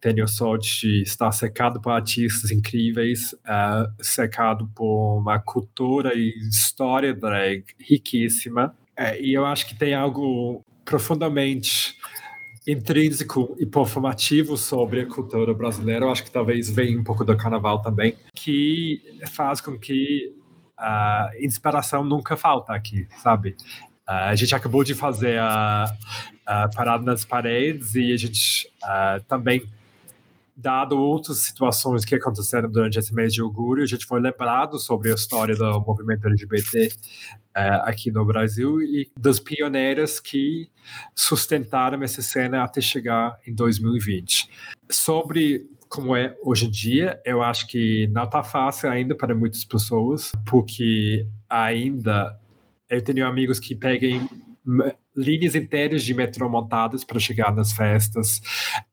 [0.00, 7.14] tenho sorte de estar cercado por artistas incríveis, uh, cercado por uma cultura e história
[7.14, 11.94] drag riquíssima, é, e eu acho que tem algo profundamente
[12.66, 17.36] intrínseco e performativo sobre a cultura brasileira, eu acho que talvez venha um pouco do
[17.36, 20.34] carnaval também, que faz com que
[20.76, 23.54] a inspiração nunca falta aqui, sabe?
[24.06, 25.84] A gente acabou de fazer a,
[26.46, 29.62] a, Parada nas Paredes e a gente uh, também,
[30.60, 35.12] dado outras situações que aconteceram durante esse mês de orgulho, a gente foi lembrado sobre
[35.12, 40.68] a história do movimento LGBT uh, aqui no Brasil e das pioneiras que
[41.14, 44.50] sustentaram essa cena até chegar em 2020.
[44.90, 49.64] Sobre como é hoje em dia, eu acho que não está fácil ainda para muitas
[49.64, 52.36] pessoas, porque ainda
[52.90, 54.28] eu tenho amigos que peguem
[55.16, 58.38] linhas inteiras de metrô montadas para chegar nas festas.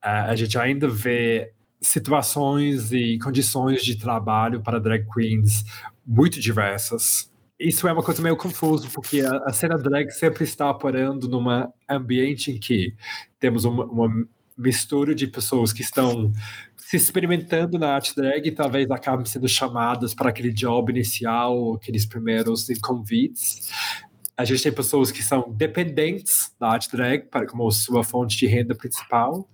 [0.03, 5.63] Uh, a gente ainda vê situações e condições de trabalho para drag queens
[6.05, 10.69] muito diversas isso é uma coisa meio confuso, porque a, a, cena drag sempre está
[10.69, 11.45] operando num
[11.89, 12.93] ambiente em que
[13.39, 16.31] temos uma, uma, mistura de pessoas que estão
[16.77, 22.05] se experimentando na arte drag e talvez acabem sendo chamadas para aquele job inicial, aqueles
[22.05, 23.69] primeiros convites.
[24.37, 28.75] A gente tem pessoas que são dependentes da arte drag como sua fonte de renda
[28.75, 29.49] principal,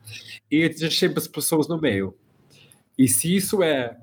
[0.50, 2.16] e a gente tem pessoas no meio.
[2.98, 3.98] E se isso é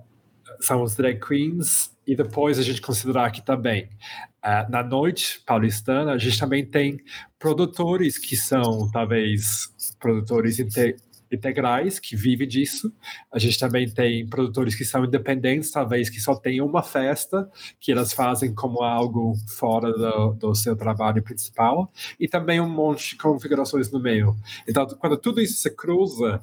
[0.61, 3.85] são os drag queens, e depois a gente considerar que também
[4.45, 6.99] uh, na noite paulistana a gente também tem
[7.39, 9.69] produtores que são talvez
[10.01, 10.59] produtores
[11.31, 12.93] integrais que vivem disso.
[13.33, 17.49] A gente também tem produtores que são independentes, talvez que só tem uma festa
[17.81, 23.11] que elas fazem como algo fora do, do seu trabalho principal e também um monte
[23.11, 24.37] de configurações no meio.
[24.67, 26.41] Então, quando tudo isso se cruza,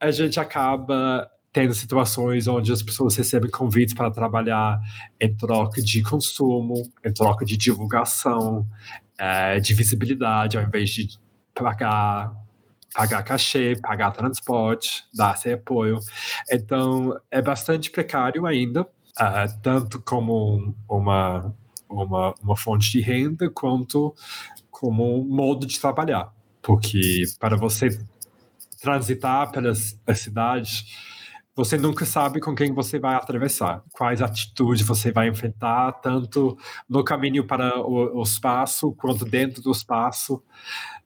[0.00, 4.80] a gente acaba tendo situações onde as pessoas recebem convites para trabalhar
[5.20, 8.66] em troca de consumo, em troca de divulgação,
[9.16, 11.16] é, de visibilidade, ao invés de
[11.54, 12.34] pagar
[12.94, 15.98] pagar cachê, pagar transporte, dar esse apoio.
[16.50, 21.52] Então, é bastante precário ainda, uh, tanto como uma,
[21.88, 24.14] uma, uma fonte de renda, quanto
[24.70, 26.32] como um modo de trabalhar.
[26.62, 27.98] Porque para você
[28.80, 31.13] transitar pelas cidades,
[31.54, 37.04] você nunca sabe com quem você vai atravessar, quais atitudes você vai enfrentar, tanto no
[37.04, 40.42] caminho para o, o espaço quanto dentro do espaço,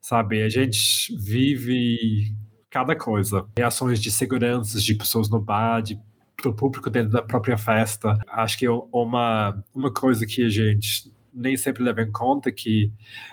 [0.00, 0.42] sabe?
[0.42, 2.34] A gente vive
[2.70, 6.00] cada coisa, reações de segurança de pessoas no bar, de
[6.40, 8.16] para o público dentro da própria festa.
[8.28, 12.92] Acho que uma, uma coisa que a gente nem sempre leva em conta é que,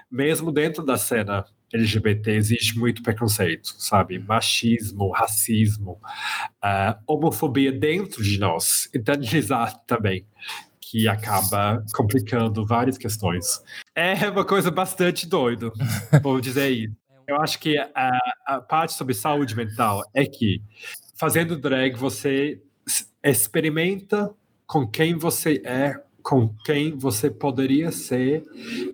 [0.10, 4.18] mesmo dentro da cena LGBT existe muito preconceito, sabe?
[4.20, 6.00] Machismo, racismo,
[6.64, 10.26] uh, homofobia dentro de nós, internalizado também,
[10.80, 13.62] que acaba complicando várias questões.
[13.94, 15.72] É uma coisa bastante doida,
[16.22, 16.96] vou dizer isso.
[17.28, 20.62] Eu acho que a, a parte sobre saúde mental é que
[21.16, 22.62] fazendo drag você
[23.24, 24.32] experimenta
[24.68, 28.44] com quem você é com quem você poderia ser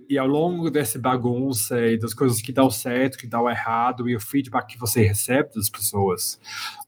[0.09, 4.15] e ao longo dessa bagunça e das coisas que dão certo, que dão errado e
[4.17, 6.37] o feedback que você recebe das pessoas,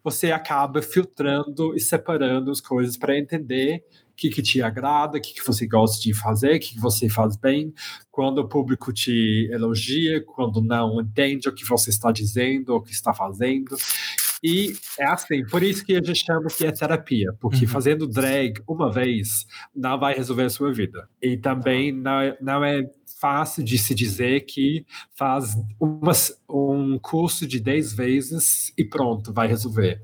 [0.04, 5.22] você acaba filtrando e separando as coisas para entender o que, que te agrada, o
[5.22, 7.74] que, que você gosta de fazer, o que, que você faz bem,
[8.12, 12.92] quando o público te elogia, quando não entende o que você está dizendo, o que
[12.92, 13.78] está fazendo.
[14.44, 17.72] E é assim, por isso que a gente chama que é terapia, porque uhum.
[17.72, 21.08] fazendo drag uma vez não vai resolver a sua vida.
[21.22, 22.84] E também não é, não é
[23.22, 26.12] fácil de se dizer que faz uma,
[26.50, 30.02] um curso de 10 vezes e pronto, vai resolver.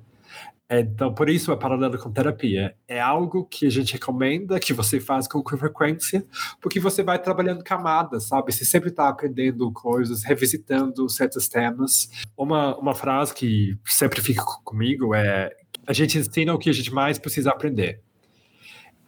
[0.69, 2.75] Então, por isso é paralelo com terapia.
[2.87, 6.23] É algo que a gente recomenda que você faz com frequência,
[6.61, 8.53] porque você vai trabalhando camadas, sabe?
[8.53, 12.11] Você sempre está aprendendo coisas, revisitando certos temas.
[12.37, 15.51] Uma, uma frase que sempre fica comigo é:
[15.87, 18.01] a gente ensina o que a gente mais precisa aprender.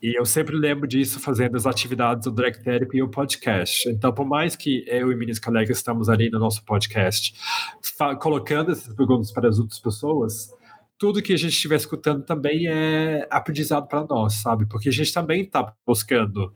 [0.02, 3.88] E eu sempre lembro disso fazendo as atividades do Drag Therapy e o podcast.
[3.88, 7.36] Então, por mais que eu e minhas colegas estamos ali no nosso podcast
[8.19, 10.50] colocando essas perguntas para as outras pessoas,
[11.02, 14.68] tudo que a gente estiver escutando também é aprendizado para nós, sabe?
[14.68, 16.54] Porque a gente também está buscando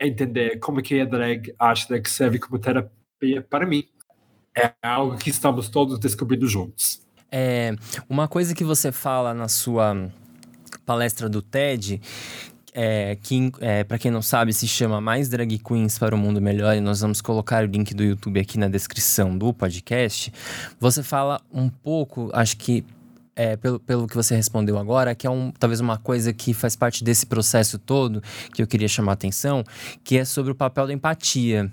[0.00, 3.84] entender como que a drag, a drag serve como terapia para mim.
[4.56, 7.02] É algo que estamos todos descobrindo juntos.
[7.30, 7.76] É,
[8.08, 10.10] uma coisa que você fala na sua
[10.86, 12.00] palestra do TED,
[12.72, 16.40] é, que, é, para quem não sabe, se chama Mais Drag Queens para o Mundo
[16.40, 20.32] Melhor, e nós vamos colocar o link do YouTube aqui na descrição do podcast.
[20.80, 22.86] Você fala um pouco, acho que
[23.34, 26.76] é, pelo, pelo que você respondeu agora, que é um, talvez uma coisa que faz
[26.76, 28.22] parte desse processo todo
[28.54, 29.64] que eu queria chamar a atenção,
[30.04, 31.70] que é sobre o papel da empatia.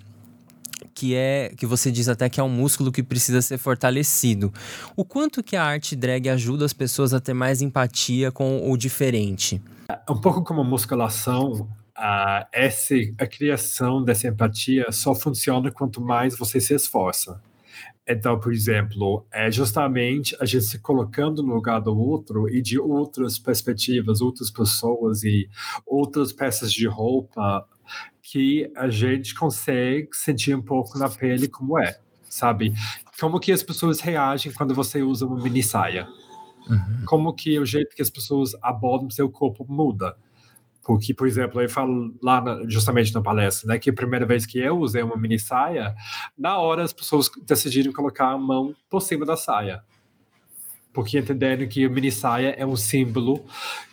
[0.94, 4.52] Que é que você diz até que é um músculo que precisa ser fortalecido.
[4.96, 8.78] O quanto que a arte drag ajuda as pessoas a ter mais empatia com o
[8.78, 9.62] diferente?
[10.10, 16.60] Um pouco como musculação, a, essa, a criação dessa empatia só funciona quanto mais você
[16.60, 17.42] se esforça.
[18.12, 22.80] Então, por exemplo, é justamente a gente se colocando no lugar do outro e de
[22.80, 25.48] outras perspectivas, outras pessoas e
[25.86, 27.68] outras peças de roupa
[28.24, 32.74] que a gente consegue sentir um pouco na pele como é, sabe?
[33.20, 36.08] Como que as pessoas reagem quando você usa uma mini saia?
[36.68, 37.06] Uhum.
[37.06, 40.18] Como que o jeito que as pessoas abordam seu corpo muda?
[40.90, 44.44] Porque, por exemplo, eu falo lá na, justamente na palestra, né, que a primeira vez
[44.44, 45.94] que eu usei uma mini saia,
[46.36, 49.84] na hora as pessoas decidiram colocar a mão por cima da saia.
[50.92, 53.46] Porque entendendo que a mini saia é um símbolo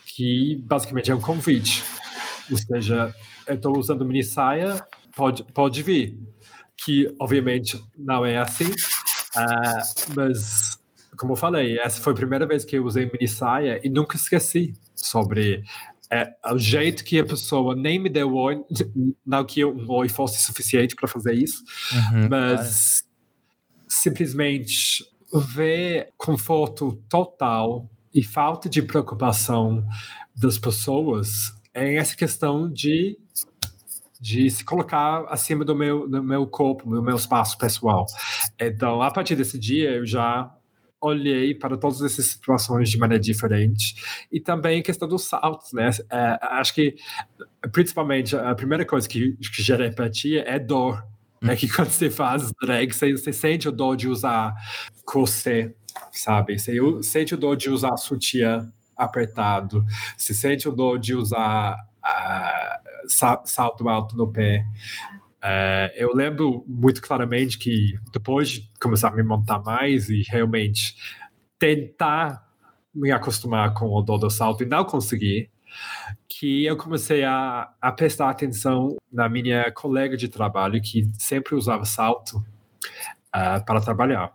[0.07, 1.83] que basicamente é um convite.
[2.49, 3.13] Ou seja,
[3.45, 4.83] eu estou usando mini saia,
[5.15, 6.17] pode, pode vir.
[6.83, 10.79] Que obviamente não é assim, uh, mas
[11.15, 14.15] como eu falei, essa foi a primeira vez que eu usei mini saia e nunca
[14.15, 15.63] esqueci sobre
[16.11, 18.63] é, o jeito que a pessoa nem me deu oi,
[19.25, 23.03] não que um oi fosse suficiente para fazer isso, uhum, mas
[23.87, 29.85] simplesmente ver conforto total e falta de preocupação
[30.35, 33.17] das pessoas em essa questão de
[34.19, 38.05] de se colocar acima do meu, do meu corpo, do meu espaço pessoal.
[38.59, 40.51] Então, a partir desse dia, eu já
[41.01, 43.95] olhei para todas essas situações de maneira diferente.
[44.31, 45.89] E também a questão dos saltos, né?
[46.09, 46.95] É, acho que,
[47.71, 51.05] principalmente, a primeira coisa que, que gera empatia é dor.
[51.41, 51.49] Hum.
[51.49, 54.55] É que quando você faz drag, você, você sente o dor de usar
[55.05, 55.75] corset,
[56.11, 56.57] sabe?
[56.59, 59.85] Você sente o dor de usar sutiã apertado.
[60.17, 63.07] Você sente o dor de usar uh,
[63.45, 64.65] salto alto no pé.
[65.41, 70.95] É, eu lembro muito claramente que depois de começar a me montar mais e realmente
[71.59, 72.47] tentar
[72.93, 75.51] me acostumar com o do salto e não conseguir,
[76.27, 81.85] que eu comecei a, a prestar atenção na minha colega de trabalho que sempre usava
[81.85, 84.33] salto uh, para trabalhar.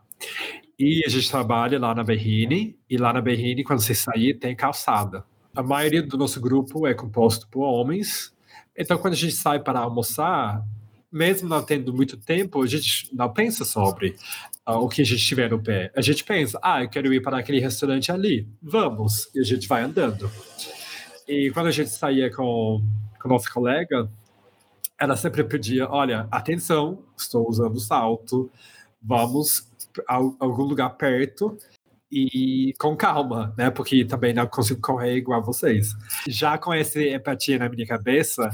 [0.78, 4.54] E a gente trabalha lá na Berrine, e lá na Berrine, quando você sair, tem
[4.54, 5.24] calçada.
[5.54, 8.34] A maioria do nosso grupo é composto por homens,
[8.76, 10.64] então quando a gente sai para almoçar,
[11.12, 14.16] mesmo não tendo muito tempo, a gente não pensa sobre
[14.66, 15.92] uh, o que a gente tiver no pé.
[15.94, 19.68] A gente pensa, ah, eu quero ir para aquele restaurante ali, vamos, e a gente
[19.68, 20.31] vai andando.
[21.29, 22.83] E quando a gente saía com,
[23.20, 24.11] com nossa colega,
[24.98, 28.51] ela sempre pedia, olha, atenção, estou usando salto,
[29.03, 29.68] vamos
[30.09, 31.58] a algum lugar perto
[32.13, 33.71] e com calma, né?
[33.71, 35.94] Porque também não consigo correr igual vocês.
[36.29, 38.50] Já com essa empatia na minha cabeça,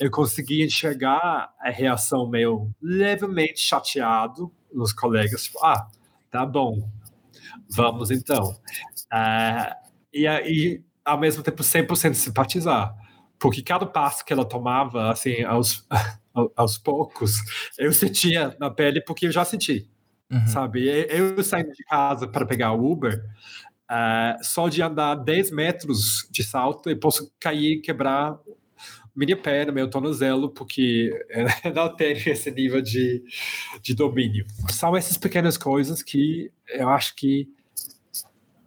[0.00, 5.88] eu consegui enxergar a reação meio levemente chateado nos colegas, tipo, ah,
[6.30, 6.90] tá bom,
[7.70, 8.50] vamos então.
[9.12, 9.74] Uh,
[10.12, 12.92] e aí, ao mesmo tempo, 100% simpatizar,
[13.38, 15.86] porque cada passo que ela tomava, assim, aos,
[16.56, 17.36] aos poucos,
[17.78, 19.88] eu sentia na pele porque eu já senti,
[20.30, 20.46] uhum.
[20.46, 20.86] sabe?
[21.08, 23.24] Eu saindo de casa para pegar o Uber,
[23.90, 28.38] uh, só de andar 10 metros de salto, eu posso cair e quebrar
[29.14, 31.10] minha perna, meu tornozelo, porque
[31.74, 33.22] não tenho esse nível de,
[33.80, 34.46] de domínio.
[34.70, 37.48] São essas pequenas coisas que eu acho que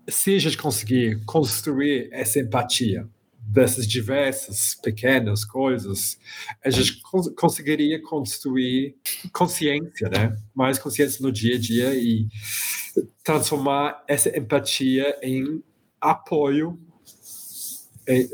[0.07, 3.07] se a gente conseguir construir essa empatia
[3.51, 6.19] dessas diversas pequenas coisas,
[6.63, 8.95] a gente cons conseguiria construir
[9.33, 10.37] consciência, né?
[10.53, 12.27] Mais consciência no dia a dia e
[13.23, 15.63] transformar essa empatia em
[15.99, 16.79] apoio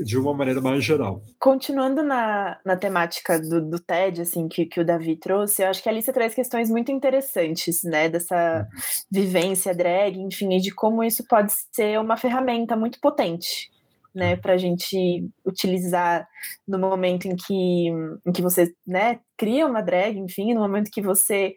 [0.04, 1.22] de uma maneira mais geral.
[1.38, 5.84] Continuando na, na temática do, do TED, assim, que, que o Davi trouxe, eu acho
[5.84, 8.66] que ali você traz questões muito interessantes, né, dessa
[9.12, 13.70] vivência drag, enfim, e de como isso pode ser uma ferramenta muito potente,
[14.16, 14.42] né, uhum.
[14.42, 16.28] para a gente utilizar
[16.66, 17.90] no momento em que,
[18.26, 21.56] em que você, né, cria uma drag, enfim, no momento que você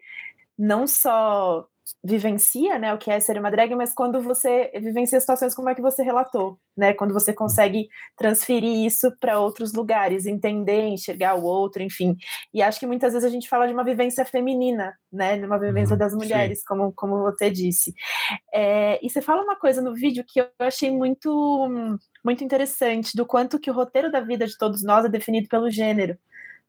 [0.57, 1.65] não só
[2.03, 5.75] vivencia, né, o que é ser uma drag, mas quando você vivencia situações como é
[5.75, 11.43] que você relatou, né, quando você consegue transferir isso para outros lugares, entender, enxergar o
[11.43, 12.15] outro, enfim.
[12.53, 15.59] E acho que muitas vezes a gente fala de uma vivência feminina, né, de uma
[15.59, 17.93] vivência uhum, das mulheres, como, como você disse.
[18.53, 23.25] É, e você fala uma coisa no vídeo que eu achei muito muito interessante do
[23.25, 26.17] quanto que o roteiro da vida de todos nós é definido pelo gênero,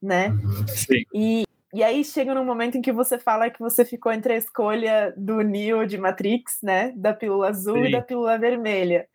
[0.03, 0.29] né?
[0.29, 1.05] Uhum, sim.
[1.15, 4.37] E, e aí chega num momento em que você fala que você ficou entre a
[4.37, 6.93] escolha do Neo de Matrix, né?
[6.97, 7.89] Da pílula azul Sim.
[7.89, 9.07] e da pílula vermelha.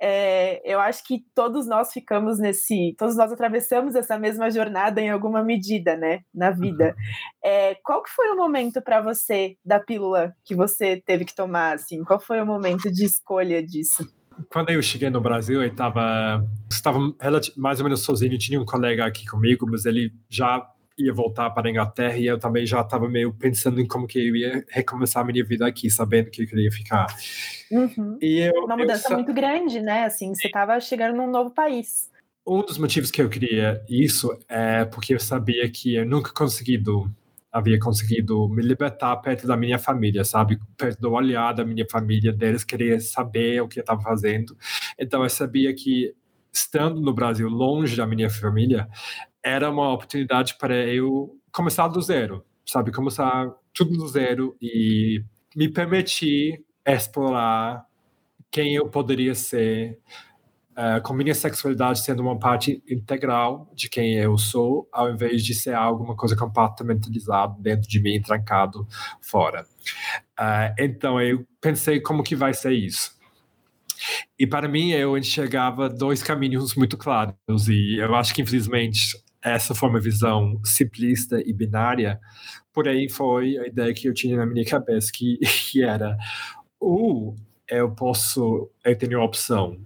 [0.00, 2.94] É, eu acho que todos nós ficamos nesse.
[2.96, 6.20] Todos nós atravessamos essa mesma jornada em alguma medida, né?
[6.32, 6.94] Na vida.
[6.96, 7.50] Uhum.
[7.50, 11.74] É, qual que foi o momento para você da pílula que você teve que tomar?
[11.74, 12.04] Assim?
[12.04, 14.06] Qual foi o momento de escolha disso?
[14.50, 16.98] Quando eu cheguei no Brasil, eu estava estava
[17.56, 18.38] mais ou menos sozinho.
[18.38, 20.66] Tinha um colega aqui comigo, mas ele já
[20.98, 24.18] ia voltar para a Inglaterra e eu também já estava meio pensando em como que
[24.18, 27.06] eu ia recomeçar a minha vida aqui, sabendo que eu queria ficar.
[27.70, 28.18] Uhum.
[28.20, 29.16] E eu, Uma mudança eu...
[29.16, 30.04] muito grande, né?
[30.04, 32.10] Assim, você estava chegando num novo país.
[32.46, 37.10] Um dos motivos que eu queria isso é porque eu sabia que eu nunca conseguido
[37.52, 40.58] havia conseguido me libertar perto da minha família, sabe?
[40.76, 44.56] Perto do olhar da minha família, deles queria saber o que eu estava fazendo.
[44.98, 46.14] Então eu sabia que
[46.52, 48.88] estando no Brasil, longe da minha família,
[49.42, 52.90] era uma oportunidade para eu começar do zero, sabe?
[52.90, 55.22] Começar tudo do zero e
[55.54, 57.86] me permitir explorar
[58.50, 59.98] quem eu poderia ser,
[60.76, 65.54] uh, com minha sexualidade sendo uma parte integral de quem eu sou, ao invés de
[65.54, 68.86] ser alguma coisa compartimentalizada dentro de mim, trancado
[69.20, 69.64] fora.
[70.38, 73.16] Uh, então eu pensei como que vai ser isso.
[74.38, 77.34] E para mim eu enxergava dois caminhos muito claros
[77.68, 82.20] e eu acho que infelizmente essa foi uma visão simplista e binária,
[82.72, 85.38] por aí foi a ideia que eu tinha na minha cabeça, que,
[85.70, 86.16] que era,
[86.78, 87.36] ou
[87.68, 89.80] eu posso, eu tenho a opção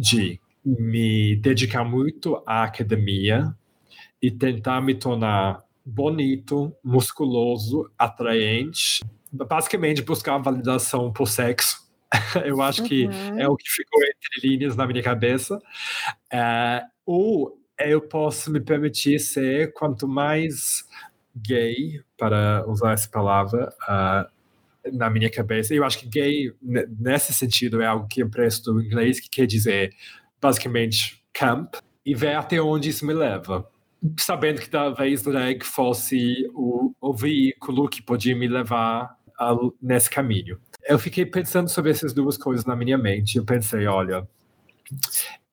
[0.00, 3.54] de me dedicar muito à academia
[4.22, 11.88] e tentar me tornar bonito, musculoso, atraente, basicamente buscar validação por sexo.
[12.44, 13.38] eu acho que uhum.
[13.38, 15.56] é o que ficou entre linhas na minha cabeça.
[16.32, 20.84] Uh, ou eu posso me permitir ser quanto mais
[21.36, 24.39] gay, para usar essa palavra, uh,
[24.92, 25.74] na minha cabeça.
[25.74, 26.52] Eu acho que gay,
[26.98, 29.94] nesse sentido, é algo que empresto do inglês, que quer dizer,
[30.40, 31.74] basicamente, camp,
[32.04, 33.68] e ver até onde isso me leva.
[34.18, 39.16] Sabendo que talvez drag fosse o, o veículo que podia me levar
[39.80, 40.58] nesse caminho.
[40.86, 43.36] Eu fiquei pensando sobre essas duas coisas na minha mente.
[43.36, 44.26] Eu pensei, olha,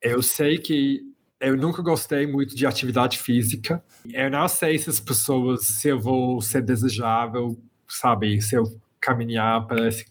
[0.02, 1.02] eu sei que
[1.40, 3.84] eu nunca gostei muito de atividade física.
[4.12, 7.58] Eu não sei se as pessoas, se eu vou ser desejável,
[7.88, 8.64] sabe, se eu
[9.00, 10.06] caminhar para esse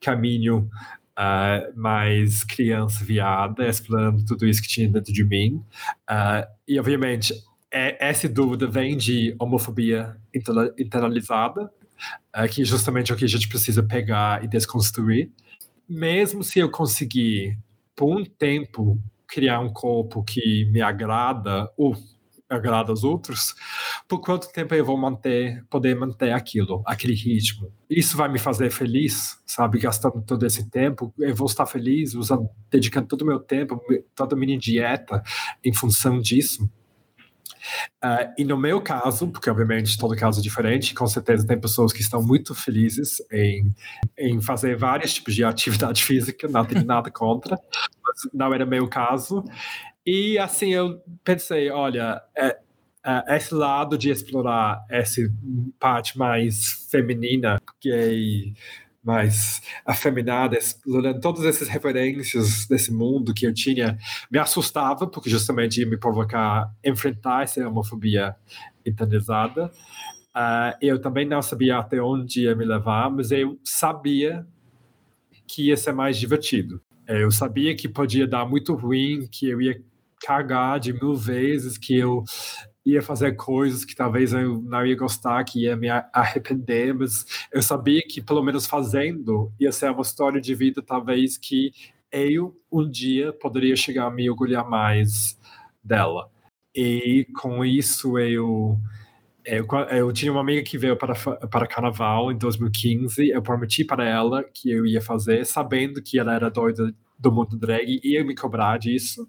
[0.00, 0.68] caminho
[1.18, 5.62] uh, mais criança viada, explorando tudo isso que tinha dentro de mim.
[6.10, 7.34] Uh, e, obviamente,
[7.70, 10.16] é, essa dúvida vem de homofobia
[10.78, 11.70] internalizada,
[12.36, 15.30] uh, que justamente é o que a gente precisa pegar e desconstruir.
[15.88, 17.58] Mesmo se eu conseguir,
[17.94, 21.96] por um tempo, criar um corpo que me agrada ou
[22.50, 23.54] agrada aos outros,
[24.08, 27.72] por quanto tempo eu vou manter, poder manter aquilo, aquele ritmo?
[27.88, 29.78] Isso vai me fazer feliz, sabe?
[29.78, 33.80] Gastando todo esse tempo, eu vou estar feliz, usando, dedicando todo o meu tempo,
[34.14, 35.22] toda a minha dieta
[35.64, 36.68] em função disso.
[38.02, 41.92] Uh, e no meu caso, porque obviamente todo caso é diferente, com certeza tem pessoas
[41.92, 43.74] que estão muito felizes em,
[44.18, 47.58] em fazer vários tipos de atividade física, não nada contra,
[48.02, 49.44] mas não era meu caso.
[50.12, 52.58] E assim eu pensei, olha, é,
[53.06, 55.20] uh, esse lado de explorar essa
[55.78, 58.52] parte mais feminina, gay,
[59.04, 63.96] mais afeminada, explorando todas essas referências desse mundo que eu tinha,
[64.28, 68.34] me assustava, porque justamente ia me provocar enfrentar essa homofobia
[68.84, 69.70] internalizada.
[70.34, 74.44] Uh, eu também não sabia até onde ia me levar, mas eu sabia
[75.46, 76.82] que ia ser mais divertido.
[77.06, 79.80] Eu sabia que podia dar muito ruim, que eu ia
[80.20, 82.24] cagar de mil vezes, que eu
[82.84, 87.62] ia fazer coisas que talvez eu não ia gostar, que ia me arrepender, mas eu
[87.62, 91.72] sabia que pelo menos fazendo ia ser uma história de vida talvez que
[92.10, 95.38] eu um dia poderia chegar a me orgulhar mais
[95.82, 96.30] dela.
[96.74, 98.78] E com isso eu
[99.44, 103.30] eu, eu tinha uma amiga que veio para para Carnaval em 2015.
[103.30, 107.56] Eu prometi para ela que eu ia fazer, sabendo que ela era doida do mundo
[107.56, 109.28] drag ia me cobrar disso.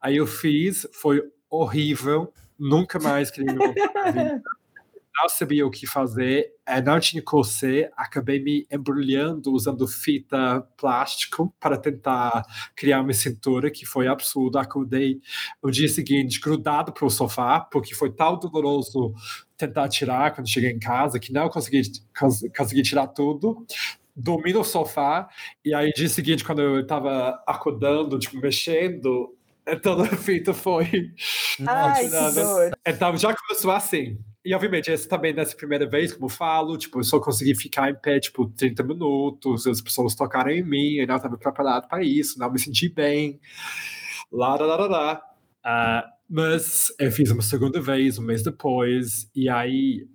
[0.00, 3.58] Aí eu fiz, foi horrível nunca mais queria me
[5.18, 11.54] Não sabia o que fazer, eh, não tinha corset, acabei me embrulhando usando fita plástico
[11.58, 12.44] para tentar
[12.76, 14.58] criar uma cintura, que foi absurdo.
[14.58, 15.18] Acordei
[15.62, 19.14] no dia seguinte grudado para o sofá, porque foi tão doloroso
[19.56, 21.80] tentar tirar quando cheguei em casa, que não consegui,
[22.54, 23.66] consegui tirar tudo
[24.16, 25.28] dormi no sofá,
[25.64, 29.36] e aí dia seguinte, quando eu estava acordando, tipo, mexendo,
[29.66, 31.12] então a fita foi.
[31.66, 32.08] Ai,
[32.86, 34.18] então já começou assim.
[34.44, 37.90] E obviamente, essa também nessa primeira vez, como eu falo, tipo, eu só consegui ficar
[37.90, 42.04] em pé, tipo, 30 minutos, as pessoas tocaram em mim, eu não estava preparado para
[42.04, 43.40] isso, não me senti bem.
[44.30, 45.22] Lá, lá, lá, lá.
[45.64, 50.06] Uh, mas eu fiz uma segunda vez, um mês depois, e aí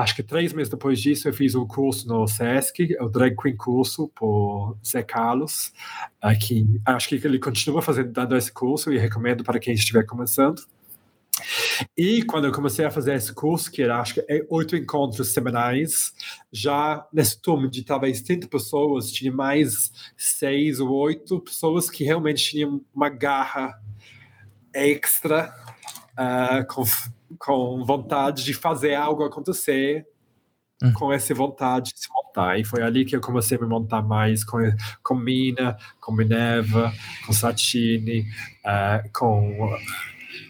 [0.00, 3.56] acho que três meses depois disso eu fiz um curso no SESC, o Drag Queen
[3.56, 5.72] curso por Zé Carlos,
[6.20, 10.62] aqui, acho que ele continua fazendo, dando esse curso e recomendo para quem estiver começando.
[11.96, 15.32] E quando eu comecei a fazer esse curso, que era acho que é oito encontros
[15.32, 16.12] semanais,
[16.52, 22.44] já nesse turma de talvez 30 pessoas, tinha mais seis ou oito pessoas que realmente
[22.44, 23.80] tinham uma garra
[24.74, 25.54] extra
[26.12, 26.84] uh, com
[27.38, 30.06] com vontade de fazer algo acontecer,
[30.82, 30.92] hum.
[30.92, 32.58] com essa vontade de se montar.
[32.58, 34.58] E foi ali que eu comecei a me montar mais com,
[35.02, 36.92] com Mina, com Minerva,
[37.26, 38.22] com Satine,
[38.64, 39.76] uh, com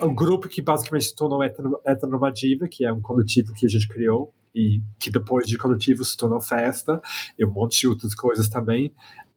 [0.01, 4.33] o grupo que basicamente se tornou Heteronormativa, que é um coletivo que a gente criou
[4.55, 7.01] e que depois de coletivo se tornou festa
[7.39, 8.93] e um monte de outras coisas também.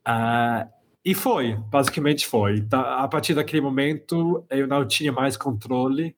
[0.07, 0.67] Uh,
[1.05, 2.65] e foi, basicamente foi.
[2.71, 6.15] A partir daquele momento eu não tinha mais controle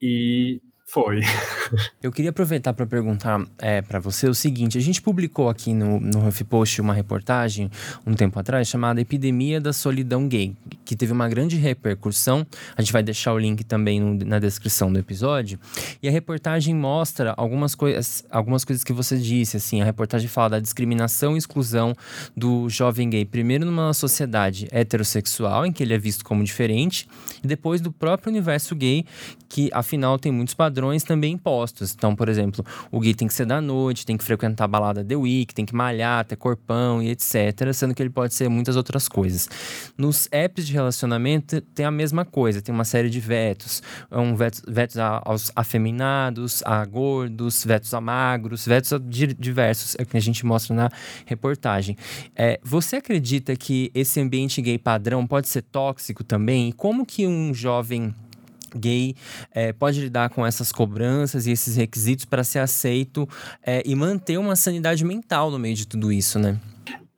[0.00, 1.20] e foi.
[2.00, 5.98] Eu queria aproveitar para perguntar é, para você o seguinte: a gente publicou aqui no,
[5.98, 7.70] no HuffPost uma reportagem
[8.06, 12.46] um tempo atrás chamada Epidemia da Solidão Gay, que teve uma grande repercussão.
[12.76, 15.58] A gente vai deixar o link também no, na descrição do episódio.
[16.00, 19.56] E a reportagem mostra algumas coisas, algumas coisas que você disse.
[19.56, 21.94] Assim, a reportagem fala da discriminação e exclusão
[22.36, 27.08] do jovem gay, primeiro numa sociedade heterossexual, em que ele é visto como diferente,
[27.42, 29.04] e depois do próprio universo gay,
[29.48, 31.94] que afinal tem muitos padrões padrões também impostos.
[31.96, 35.02] Então, por exemplo, o gay tem que ser da noite, tem que frequentar a balada
[35.02, 37.72] The Week, tem que malhar, ter corpão e etc.
[37.72, 39.48] Sendo que ele pode ser muitas outras coisas.
[39.96, 43.82] Nos apps de relacionamento tem a mesma coisa, tem uma série de vetos.
[44.12, 50.16] Um vetos, vetos aos afeminados, a gordos, vetos a magros, vetos a diversos, é que
[50.16, 50.90] a gente mostra na
[51.24, 51.96] reportagem.
[52.34, 56.68] É, você acredita que esse ambiente gay padrão pode ser tóxico também?
[56.68, 58.14] E como que um jovem
[58.76, 59.14] gay
[59.52, 63.28] é, pode lidar com essas cobranças e esses requisitos para ser aceito
[63.62, 66.60] é, e manter uma sanidade mental no meio de tudo isso, né?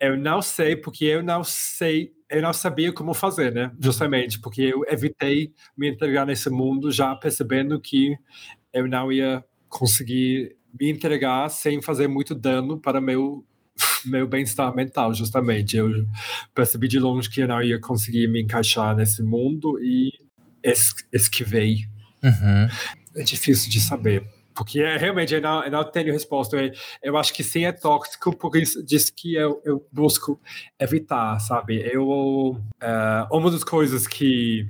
[0.00, 3.72] Eu não sei, porque eu não sei, eu não sabia como fazer, né?
[3.80, 8.16] Justamente porque eu evitei me entregar nesse mundo já percebendo que
[8.72, 13.44] eu não ia conseguir me entregar sem fazer muito dano para meu
[14.04, 15.76] meu bem-estar mental, justamente.
[15.76, 16.06] Eu
[16.54, 20.10] percebi de longe que eu não ia conseguir me encaixar nesse mundo e
[20.62, 21.86] es esquivei.
[22.22, 22.68] Uhum.
[23.16, 24.26] É difícil de saber.
[24.54, 26.56] Porque é, realmente eu não, eu não tenho resposta.
[26.56, 30.40] Eu, eu, acho que sim é tóxico, por isso diz que eu, eu busco
[30.80, 31.80] evitar, sabe?
[31.80, 32.58] Eu, uh,
[33.30, 34.68] uma das coisas que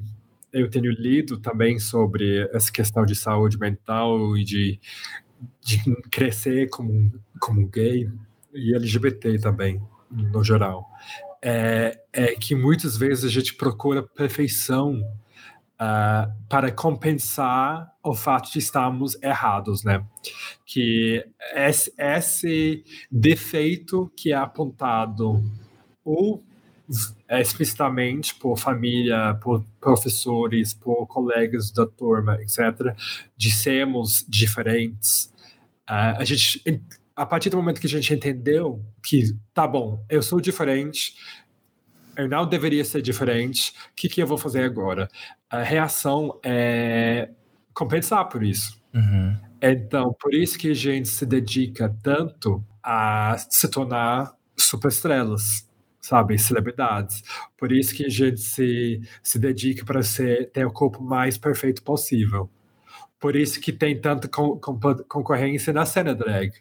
[0.53, 4.80] eu tenho lido também sobre essa questão de saúde mental e de,
[5.64, 5.78] de
[6.11, 7.11] crescer como,
[7.41, 8.11] como gay
[8.53, 9.80] e LGBT também,
[10.11, 10.86] no geral,
[11.41, 15.01] é, é que muitas vezes a gente procura perfeição
[15.81, 20.05] uh, para compensar o fato de estarmos errados, né?
[20.66, 21.24] Que
[21.55, 25.43] esse, esse defeito que é apontado
[26.05, 26.43] ou
[27.29, 32.95] é, explicitamente por família, por professores, por colegas da turma, etc.,
[33.37, 35.33] de sermos diferentes,
[35.89, 36.62] uh, a gente,
[37.14, 41.14] a partir do momento que a gente entendeu que, tá bom, eu sou diferente,
[42.16, 45.09] eu não deveria ser diferente, o que, que eu vou fazer agora?
[45.51, 47.30] A reação é
[47.72, 48.80] compensar por isso.
[48.94, 49.36] Uhum.
[49.61, 55.68] Então, por isso que a gente se dedica tanto a se tornar superestrelas,
[56.01, 57.22] sabe, celebridades.
[57.57, 61.82] Por isso que a gente se, se dedica para ser ter o corpo mais perfeito
[61.82, 62.51] possível.
[63.18, 64.78] Por isso que tem tanta con, con,
[65.09, 66.53] concorrência na cena drag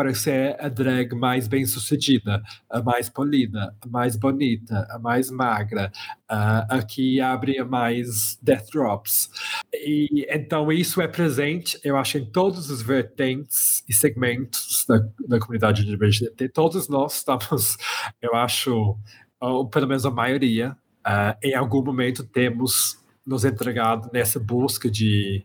[0.00, 5.30] para ser a drag mais bem sucedida, a mais polida, a mais bonita, a mais
[5.30, 5.92] magra,
[6.26, 9.30] a que abre mais death drops.
[9.74, 15.38] E então isso é presente, eu acho, em todos os vertentes e segmentos da, da
[15.38, 16.48] comunidade LGBT.
[16.48, 17.76] Todos nós estamos,
[18.22, 18.96] eu acho,
[19.38, 20.74] ou pelo menos a maioria,
[21.06, 25.44] uh, em algum momento temos nos entregado nessa busca de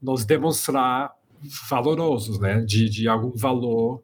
[0.00, 1.12] nos demonstrar
[1.68, 2.60] valorosos, né?
[2.60, 4.02] De, de algum valor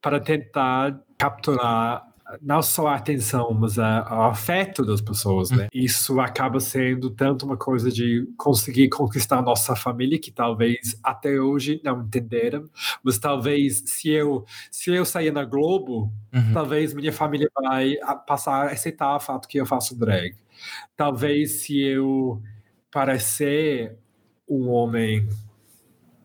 [0.00, 5.64] para tentar capturar não só a atenção, mas a, o afeto das pessoas, né?
[5.64, 5.68] Uhum.
[5.72, 11.38] Isso acaba sendo tanto uma coisa de conseguir conquistar a nossa família, que talvez até
[11.38, 12.64] hoje não entenderam,
[13.02, 16.52] mas talvez se eu se eu sair na Globo, uhum.
[16.52, 20.34] talvez minha família vai passar a aceitar o fato que eu faço drag.
[20.96, 22.40] Talvez se eu
[22.90, 23.98] parecer
[24.48, 25.28] um homem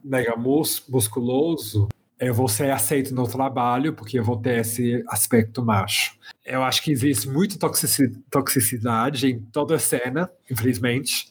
[0.04, 1.88] mega mus musculoso,
[2.20, 6.18] eu vou ser aceito no trabalho porque eu vou ter esse aspecto macho.
[6.45, 7.58] Eu acho que existe muita
[8.30, 11.30] toxicidade em toda a cena, infelizmente.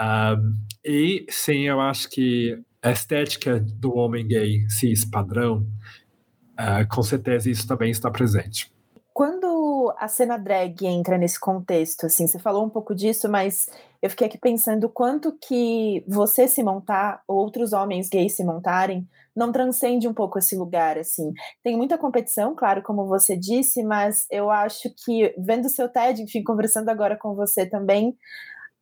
[0.00, 0.54] Um,
[0.84, 5.66] e sim, eu acho que a estética do homem gay cis padrão,
[6.58, 8.72] uh, com certeza isso também está presente.
[9.12, 13.68] Quando a cena drag entra nesse contexto, assim, você falou um pouco disso, mas
[14.04, 19.50] eu fiquei aqui pensando quanto que você se montar, outros homens gays se montarem, não
[19.50, 21.32] transcende um pouco esse lugar, assim.
[21.62, 26.20] Tem muita competição, claro, como você disse, mas eu acho que, vendo o seu TED,
[26.20, 28.14] enfim, conversando agora com você também,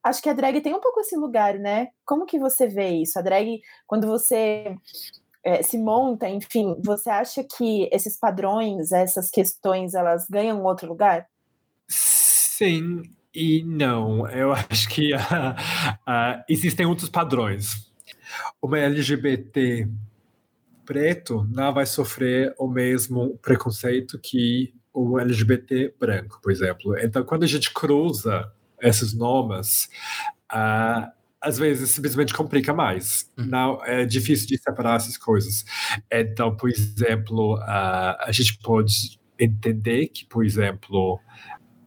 [0.02, 1.90] acho que a drag tem um pouco esse lugar, né?
[2.04, 3.16] Como que você vê isso?
[3.16, 4.74] A drag, quando você
[5.44, 11.28] é, se monta, enfim, você acha que esses padrões, essas questões, elas ganham outro lugar?
[11.86, 13.02] Sim
[13.35, 14.28] e não.
[14.28, 17.91] Eu acho que uh, uh, existem outros padrões.
[18.61, 19.89] Uma LGBT
[20.85, 26.99] preto não vai sofrer o mesmo preconceito que o LGBT branco, por exemplo.
[26.99, 29.89] Então, quando a gente cruza esses nomes,
[30.53, 31.11] uh,
[31.41, 33.30] às vezes simplesmente complica mais.
[33.39, 33.47] Uhum.
[33.47, 35.64] Não é difícil de separar essas coisas.
[36.11, 41.18] Então, por exemplo, a gente pode entender que, por exemplo,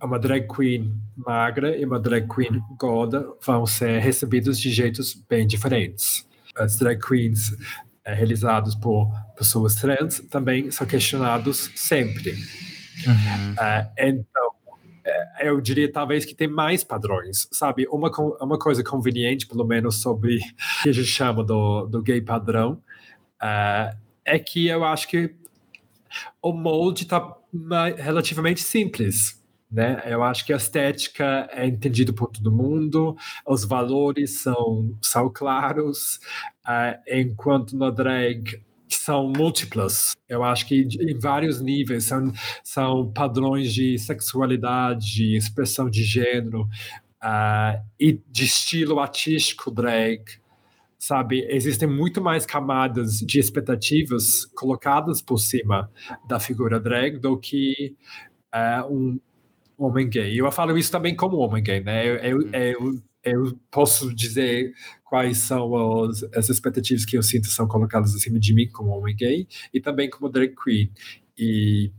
[0.01, 5.47] uma drag queen magra e uma drag queen gorda vão ser recebidas de jeitos bem
[5.47, 6.27] diferentes.
[6.55, 7.55] As drag queens
[8.03, 12.31] é, realizadas por pessoas trans também são questionados sempre.
[13.05, 13.53] Uhum.
[13.53, 14.51] Uh, então,
[15.03, 17.87] é, eu diria talvez que tem mais padrões, sabe?
[17.89, 18.09] Uma,
[18.41, 22.81] uma coisa conveniente, pelo menos, sobre o que a gente chama do, do gay padrão,
[23.41, 25.35] uh, é que eu acho que
[26.41, 27.35] o molde está
[27.97, 29.43] relativamente simples.
[29.71, 30.01] Né?
[30.05, 36.19] Eu acho que a estética é entendida por todo mundo, os valores são, são claros,
[36.67, 40.15] uh, enquanto no drag são múltiplas.
[40.29, 42.31] Eu acho que em vários níveis são,
[42.63, 46.63] são padrões de sexualidade, expressão de gênero
[47.23, 50.23] uh, e de estilo artístico drag.
[50.97, 55.91] Sabe, existem muito mais camadas de expectativas colocadas por cima
[56.27, 57.95] da figura drag do que
[58.53, 59.19] uh, um
[59.77, 60.39] homem gay.
[60.39, 62.07] Eu falo isso também como homem gay, né?
[62.07, 62.51] Eu, eu, uhum.
[62.53, 64.73] eu, eu posso dizer
[65.03, 69.15] quais são as, as expectativas que eu sinto são colocadas acima de mim como homem
[69.15, 70.91] gay e também como drag queen.
[71.37, 71.91] E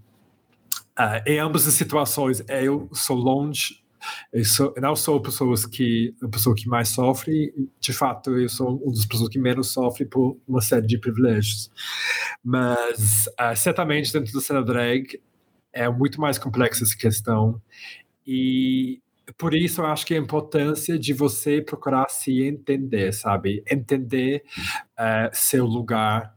[0.99, 3.87] uh, em ambas as situações, eu sou longe
[4.33, 8.77] eu, sou, não sou pessoas que, a pessoa que mais sofre, de fato, eu sou
[8.77, 11.71] uma das pessoas que menos sofre por uma série de privilégios.
[12.45, 15.21] Mas, uh, certamente, dentro da cena drag,
[15.77, 17.61] é muito mais complexa essa questão.
[18.27, 19.01] E
[19.37, 23.63] por isso eu acho que a importância de você procurar se entender, sabe?
[23.71, 24.43] Entender
[24.99, 26.35] uh, seu lugar,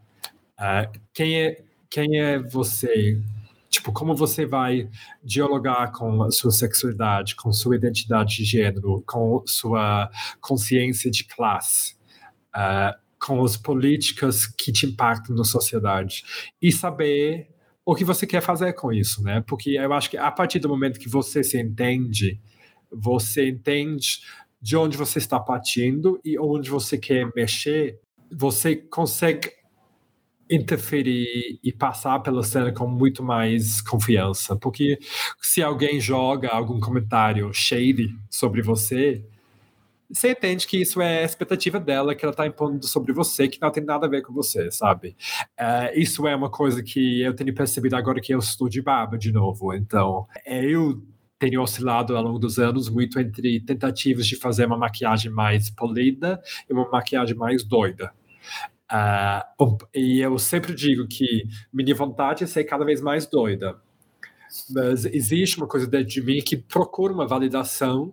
[0.60, 3.20] uh, quem é quem é você,
[3.68, 4.88] tipo como você vai
[5.24, 11.96] dialogar com a sua sexualidade, com sua identidade de gênero, com sua consciência de classe.
[12.56, 16.24] Uh, com as políticas que te impactam na sociedade
[16.62, 17.50] e saber
[17.92, 19.44] o que você quer fazer com isso, né?
[19.48, 22.40] Porque eu acho que a partir do momento que você se entende,
[22.92, 24.20] você entende
[24.62, 28.00] de onde você está partindo e onde você quer mexer,
[28.32, 29.52] você consegue
[30.48, 34.56] interferir e passar pela cena com muito mais confiança.
[34.56, 35.00] Porque
[35.42, 39.26] se alguém joga algum comentário shady sobre você,
[40.12, 43.62] você entende que isso é a expectativa dela, que ela está impondo sobre você, que
[43.62, 45.16] não tem nada a ver com você, sabe?
[45.60, 49.18] Uh, isso é uma coisa que eu tenho percebido agora que eu estou de barba
[49.18, 49.74] de novo.
[49.74, 51.02] Então, eu
[51.38, 56.42] tenho oscilado ao longo dos anos muito entre tentativas de fazer uma maquiagem mais polida
[56.68, 58.12] e uma maquiagem mais doida.
[58.92, 63.80] Uh, e eu sempre digo que minha vontade é ser cada vez mais doida.
[64.72, 68.12] Mas existe uma coisa dentro de mim que procura uma validação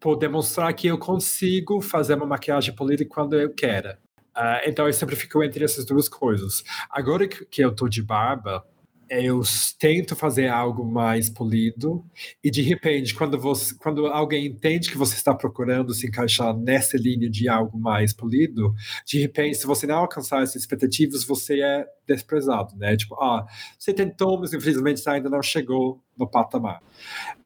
[0.00, 3.90] por demonstrar que eu consigo fazer uma maquiagem polida quando eu quero.
[4.36, 6.64] Uh, então eu sempre fico entre essas duas coisas.
[6.88, 8.64] Agora que eu tô de barba,
[9.10, 9.42] eu
[9.76, 12.04] tento fazer algo mais polido
[12.44, 16.96] e de repente quando você quando alguém entende que você está procurando se encaixar nessa
[16.96, 18.72] linha de algo mais polido
[19.04, 23.44] de repente se você não alcançar essas expectativas você é desprezado né tipo ah
[23.76, 26.80] você tentou mas infelizmente ainda não chegou no patamar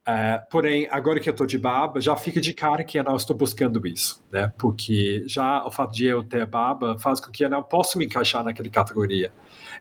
[0.06, 3.16] Uh, porém, agora que eu estou de barba, já fica de cara que eu não
[3.16, 4.52] estou buscando isso, né?
[4.58, 8.04] Porque já o fato de eu ter barba faz com que eu não possa me
[8.04, 9.32] encaixar naquela categoria.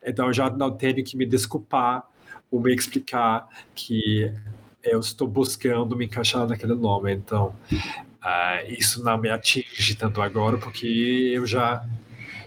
[0.02, 2.04] Então, eu já não tenho que me desculpar
[2.50, 4.34] ou me explicar que
[4.82, 7.14] eu estou buscando me encaixar naquele nome.
[7.14, 10.88] Então, uh, isso não me atinge tanto agora, porque
[11.36, 11.86] eu já,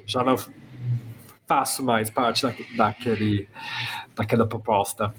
[0.06, 0.36] já não
[1.46, 3.48] faço mais parte da, daquele,
[4.14, 5.14] daquela proposta.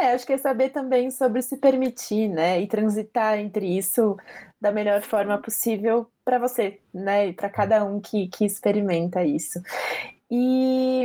[0.00, 2.60] É, acho que é saber também sobre se permitir, né?
[2.60, 4.16] E transitar entre isso
[4.60, 7.28] da melhor forma possível para você, né?
[7.28, 9.60] E para cada um que, que experimenta isso.
[10.30, 11.04] E,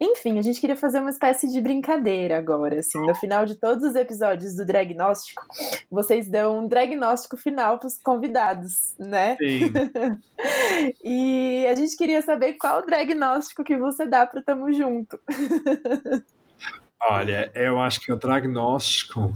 [0.00, 3.84] enfim, a gente queria fazer uma espécie de brincadeira agora, assim, no final de todos
[3.84, 5.46] os episódios do Dragnóstico,
[5.88, 9.36] vocês dão um diagnóstico final para os convidados, né?
[9.36, 9.72] Sim.
[11.04, 15.20] e a gente queria saber qual o diagnóstico que você dá para Tamo Junto.
[17.02, 19.32] Olha, eu acho que o diagnóstico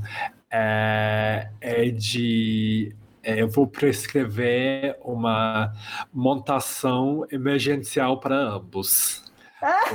[0.50, 2.94] é, é de.
[3.22, 5.72] É, eu vou prescrever uma
[6.12, 9.24] montação emergencial para ambos.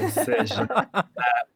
[0.01, 1.03] Ou seja, é,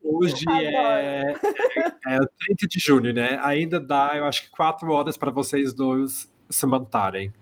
[0.04, 3.40] hoje é, é, é 30 de junho, né?
[3.42, 7.34] Ainda dá, eu acho que quatro horas para vocês dois se montarem.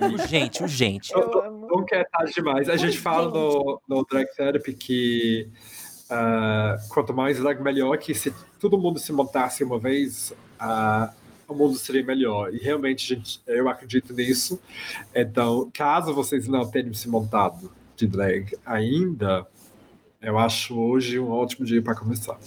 [0.00, 1.12] Urgente, urgente.
[1.12, 2.68] Não, não quer tarde demais.
[2.68, 5.50] A gente fala no, no Drag Therapy que
[6.12, 7.96] Uh, quanto mais lag, melhor.
[7.96, 11.10] Que se todo mundo se montasse uma vez, uh,
[11.48, 12.52] o mundo seria melhor.
[12.52, 14.60] E realmente, gente, eu acredito nisso.
[15.14, 19.46] Então, caso vocês não tenham se montado de drag ainda,
[20.20, 22.38] eu acho hoje um ótimo dia para começar.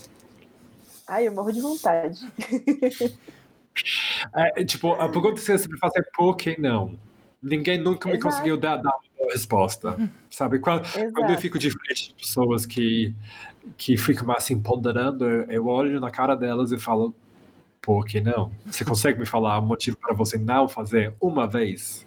[1.07, 2.19] Ai, eu morro de vontade.
[4.33, 6.97] É, tipo, a pergunta que você sempre faz é por que não?
[7.43, 8.15] Ninguém nunca Exato.
[8.15, 9.97] me conseguiu dar, dar uma resposta,
[10.31, 10.59] sabe?
[10.59, 13.13] Quando, quando, eu fico de frente de pessoas que
[13.77, 17.13] que ficam assim ponderando, eu olho na cara delas e falo,
[17.81, 18.51] por que não?
[18.65, 22.05] Você consegue me falar um motivo para você não fazer uma vez?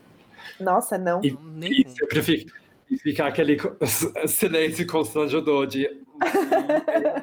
[0.58, 1.20] Nossa, não.
[1.22, 2.54] E, e sempre fica,
[2.90, 3.58] e fica aquele
[4.26, 5.88] silêncio constrangedor de.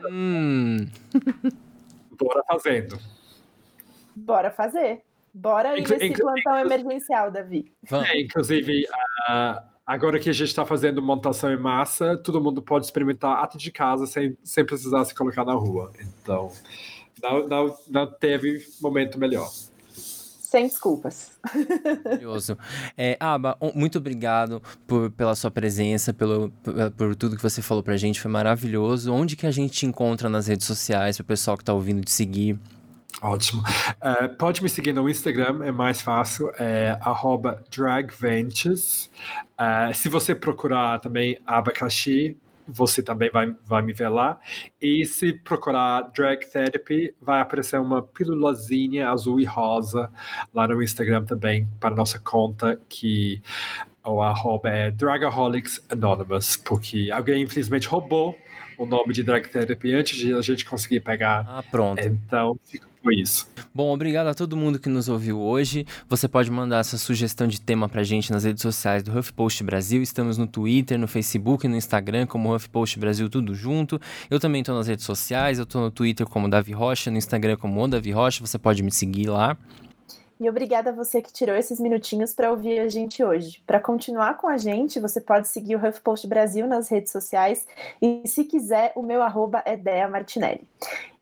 [0.10, 0.88] Hum.
[2.18, 2.98] Bora fazendo.
[4.16, 5.02] Bora fazer.
[5.34, 7.70] Bora ir nesse plantão emergencial, Davi.
[7.92, 8.86] É, inclusive,
[9.30, 13.58] uh, Agora que a gente está fazendo montação em massa, todo mundo pode experimentar até
[13.58, 15.92] de casa sem, sem precisar se colocar na rua.
[16.00, 16.52] Então,
[17.22, 19.48] não, não, não teve momento melhor.
[20.56, 21.34] Sem desculpas.
[22.04, 22.58] Maravilhoso.
[22.98, 27.84] É, Aba, muito obrigado por, pela sua presença, pelo, por, por, tudo que você falou
[27.84, 29.14] pra gente, foi maravilhoso.
[29.14, 32.04] Onde que a gente te encontra nas redes sociais, para o pessoal que está ouvindo
[32.04, 32.58] te seguir?
[33.22, 33.64] Ótimo.
[34.02, 36.98] Uh, pode me seguir no Instagram, é mais fácil, é
[37.70, 39.10] dragventures.
[39.60, 42.38] Uh, se você procurar também abacaxi,
[42.68, 44.40] você também vai, vai me ver lá.
[44.82, 50.10] E se procurar Drag Therapy, vai aparecer uma pílulazinha azul e rosa
[50.54, 53.42] lá no Instagram também, para nossa conta, que
[54.04, 58.38] o arroba é Dragaholics Anonymous, porque alguém infelizmente roubou
[58.78, 61.46] o nome de Drag Therapy antes de a gente conseguir pegar.
[61.48, 62.02] Ah, pronto.
[62.02, 63.48] Então, fica foi isso.
[63.72, 65.86] Bom, obrigado a todo mundo que nos ouviu hoje.
[66.10, 70.02] Você pode mandar essa sugestão de tema pra gente nas redes sociais do HuffPost Brasil.
[70.02, 74.02] Estamos no Twitter, no Facebook e no Instagram como HuffPost Brasil, tudo junto.
[74.28, 77.58] Eu também tô nas redes sociais, eu tô no Twitter como Davi Rocha, no Instagram
[77.58, 79.56] como o Davi Rocha, você pode me seguir lá.
[80.40, 83.62] E obrigada a você que tirou esses minutinhos para ouvir a gente hoje.
[83.68, 87.68] Para continuar com a gente, você pode seguir o HuffPost Brasil nas redes sociais
[88.02, 90.68] e, se quiser, o meu arroba é Dea Martinelli.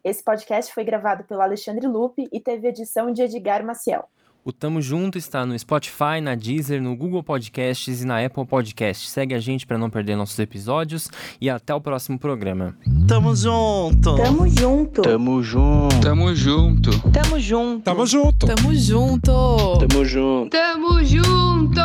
[0.03, 4.03] Esse podcast foi gravado pelo Alexandre Lupe e teve edição de Edgar Maciel.
[4.43, 9.09] O Tamo Junto está no Spotify, na Deezer, no Google Podcasts e na Apple Podcasts.
[9.09, 12.77] Segue a gente para não perder nossos episódios e até o próximo programa.
[13.07, 14.17] Tamo junto.
[14.17, 15.01] Tamo junto.
[15.03, 15.99] Tamo junto.
[16.01, 16.91] Tamo junto.
[17.09, 17.83] Tamo junto.
[17.85, 18.45] Tamo junto.
[18.47, 19.79] Tamo junto.
[19.79, 20.49] Tamo junto.
[20.49, 21.81] Tamo junto.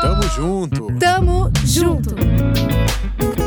[0.00, 0.86] Tamo junto.
[0.98, 3.37] Tamo junto.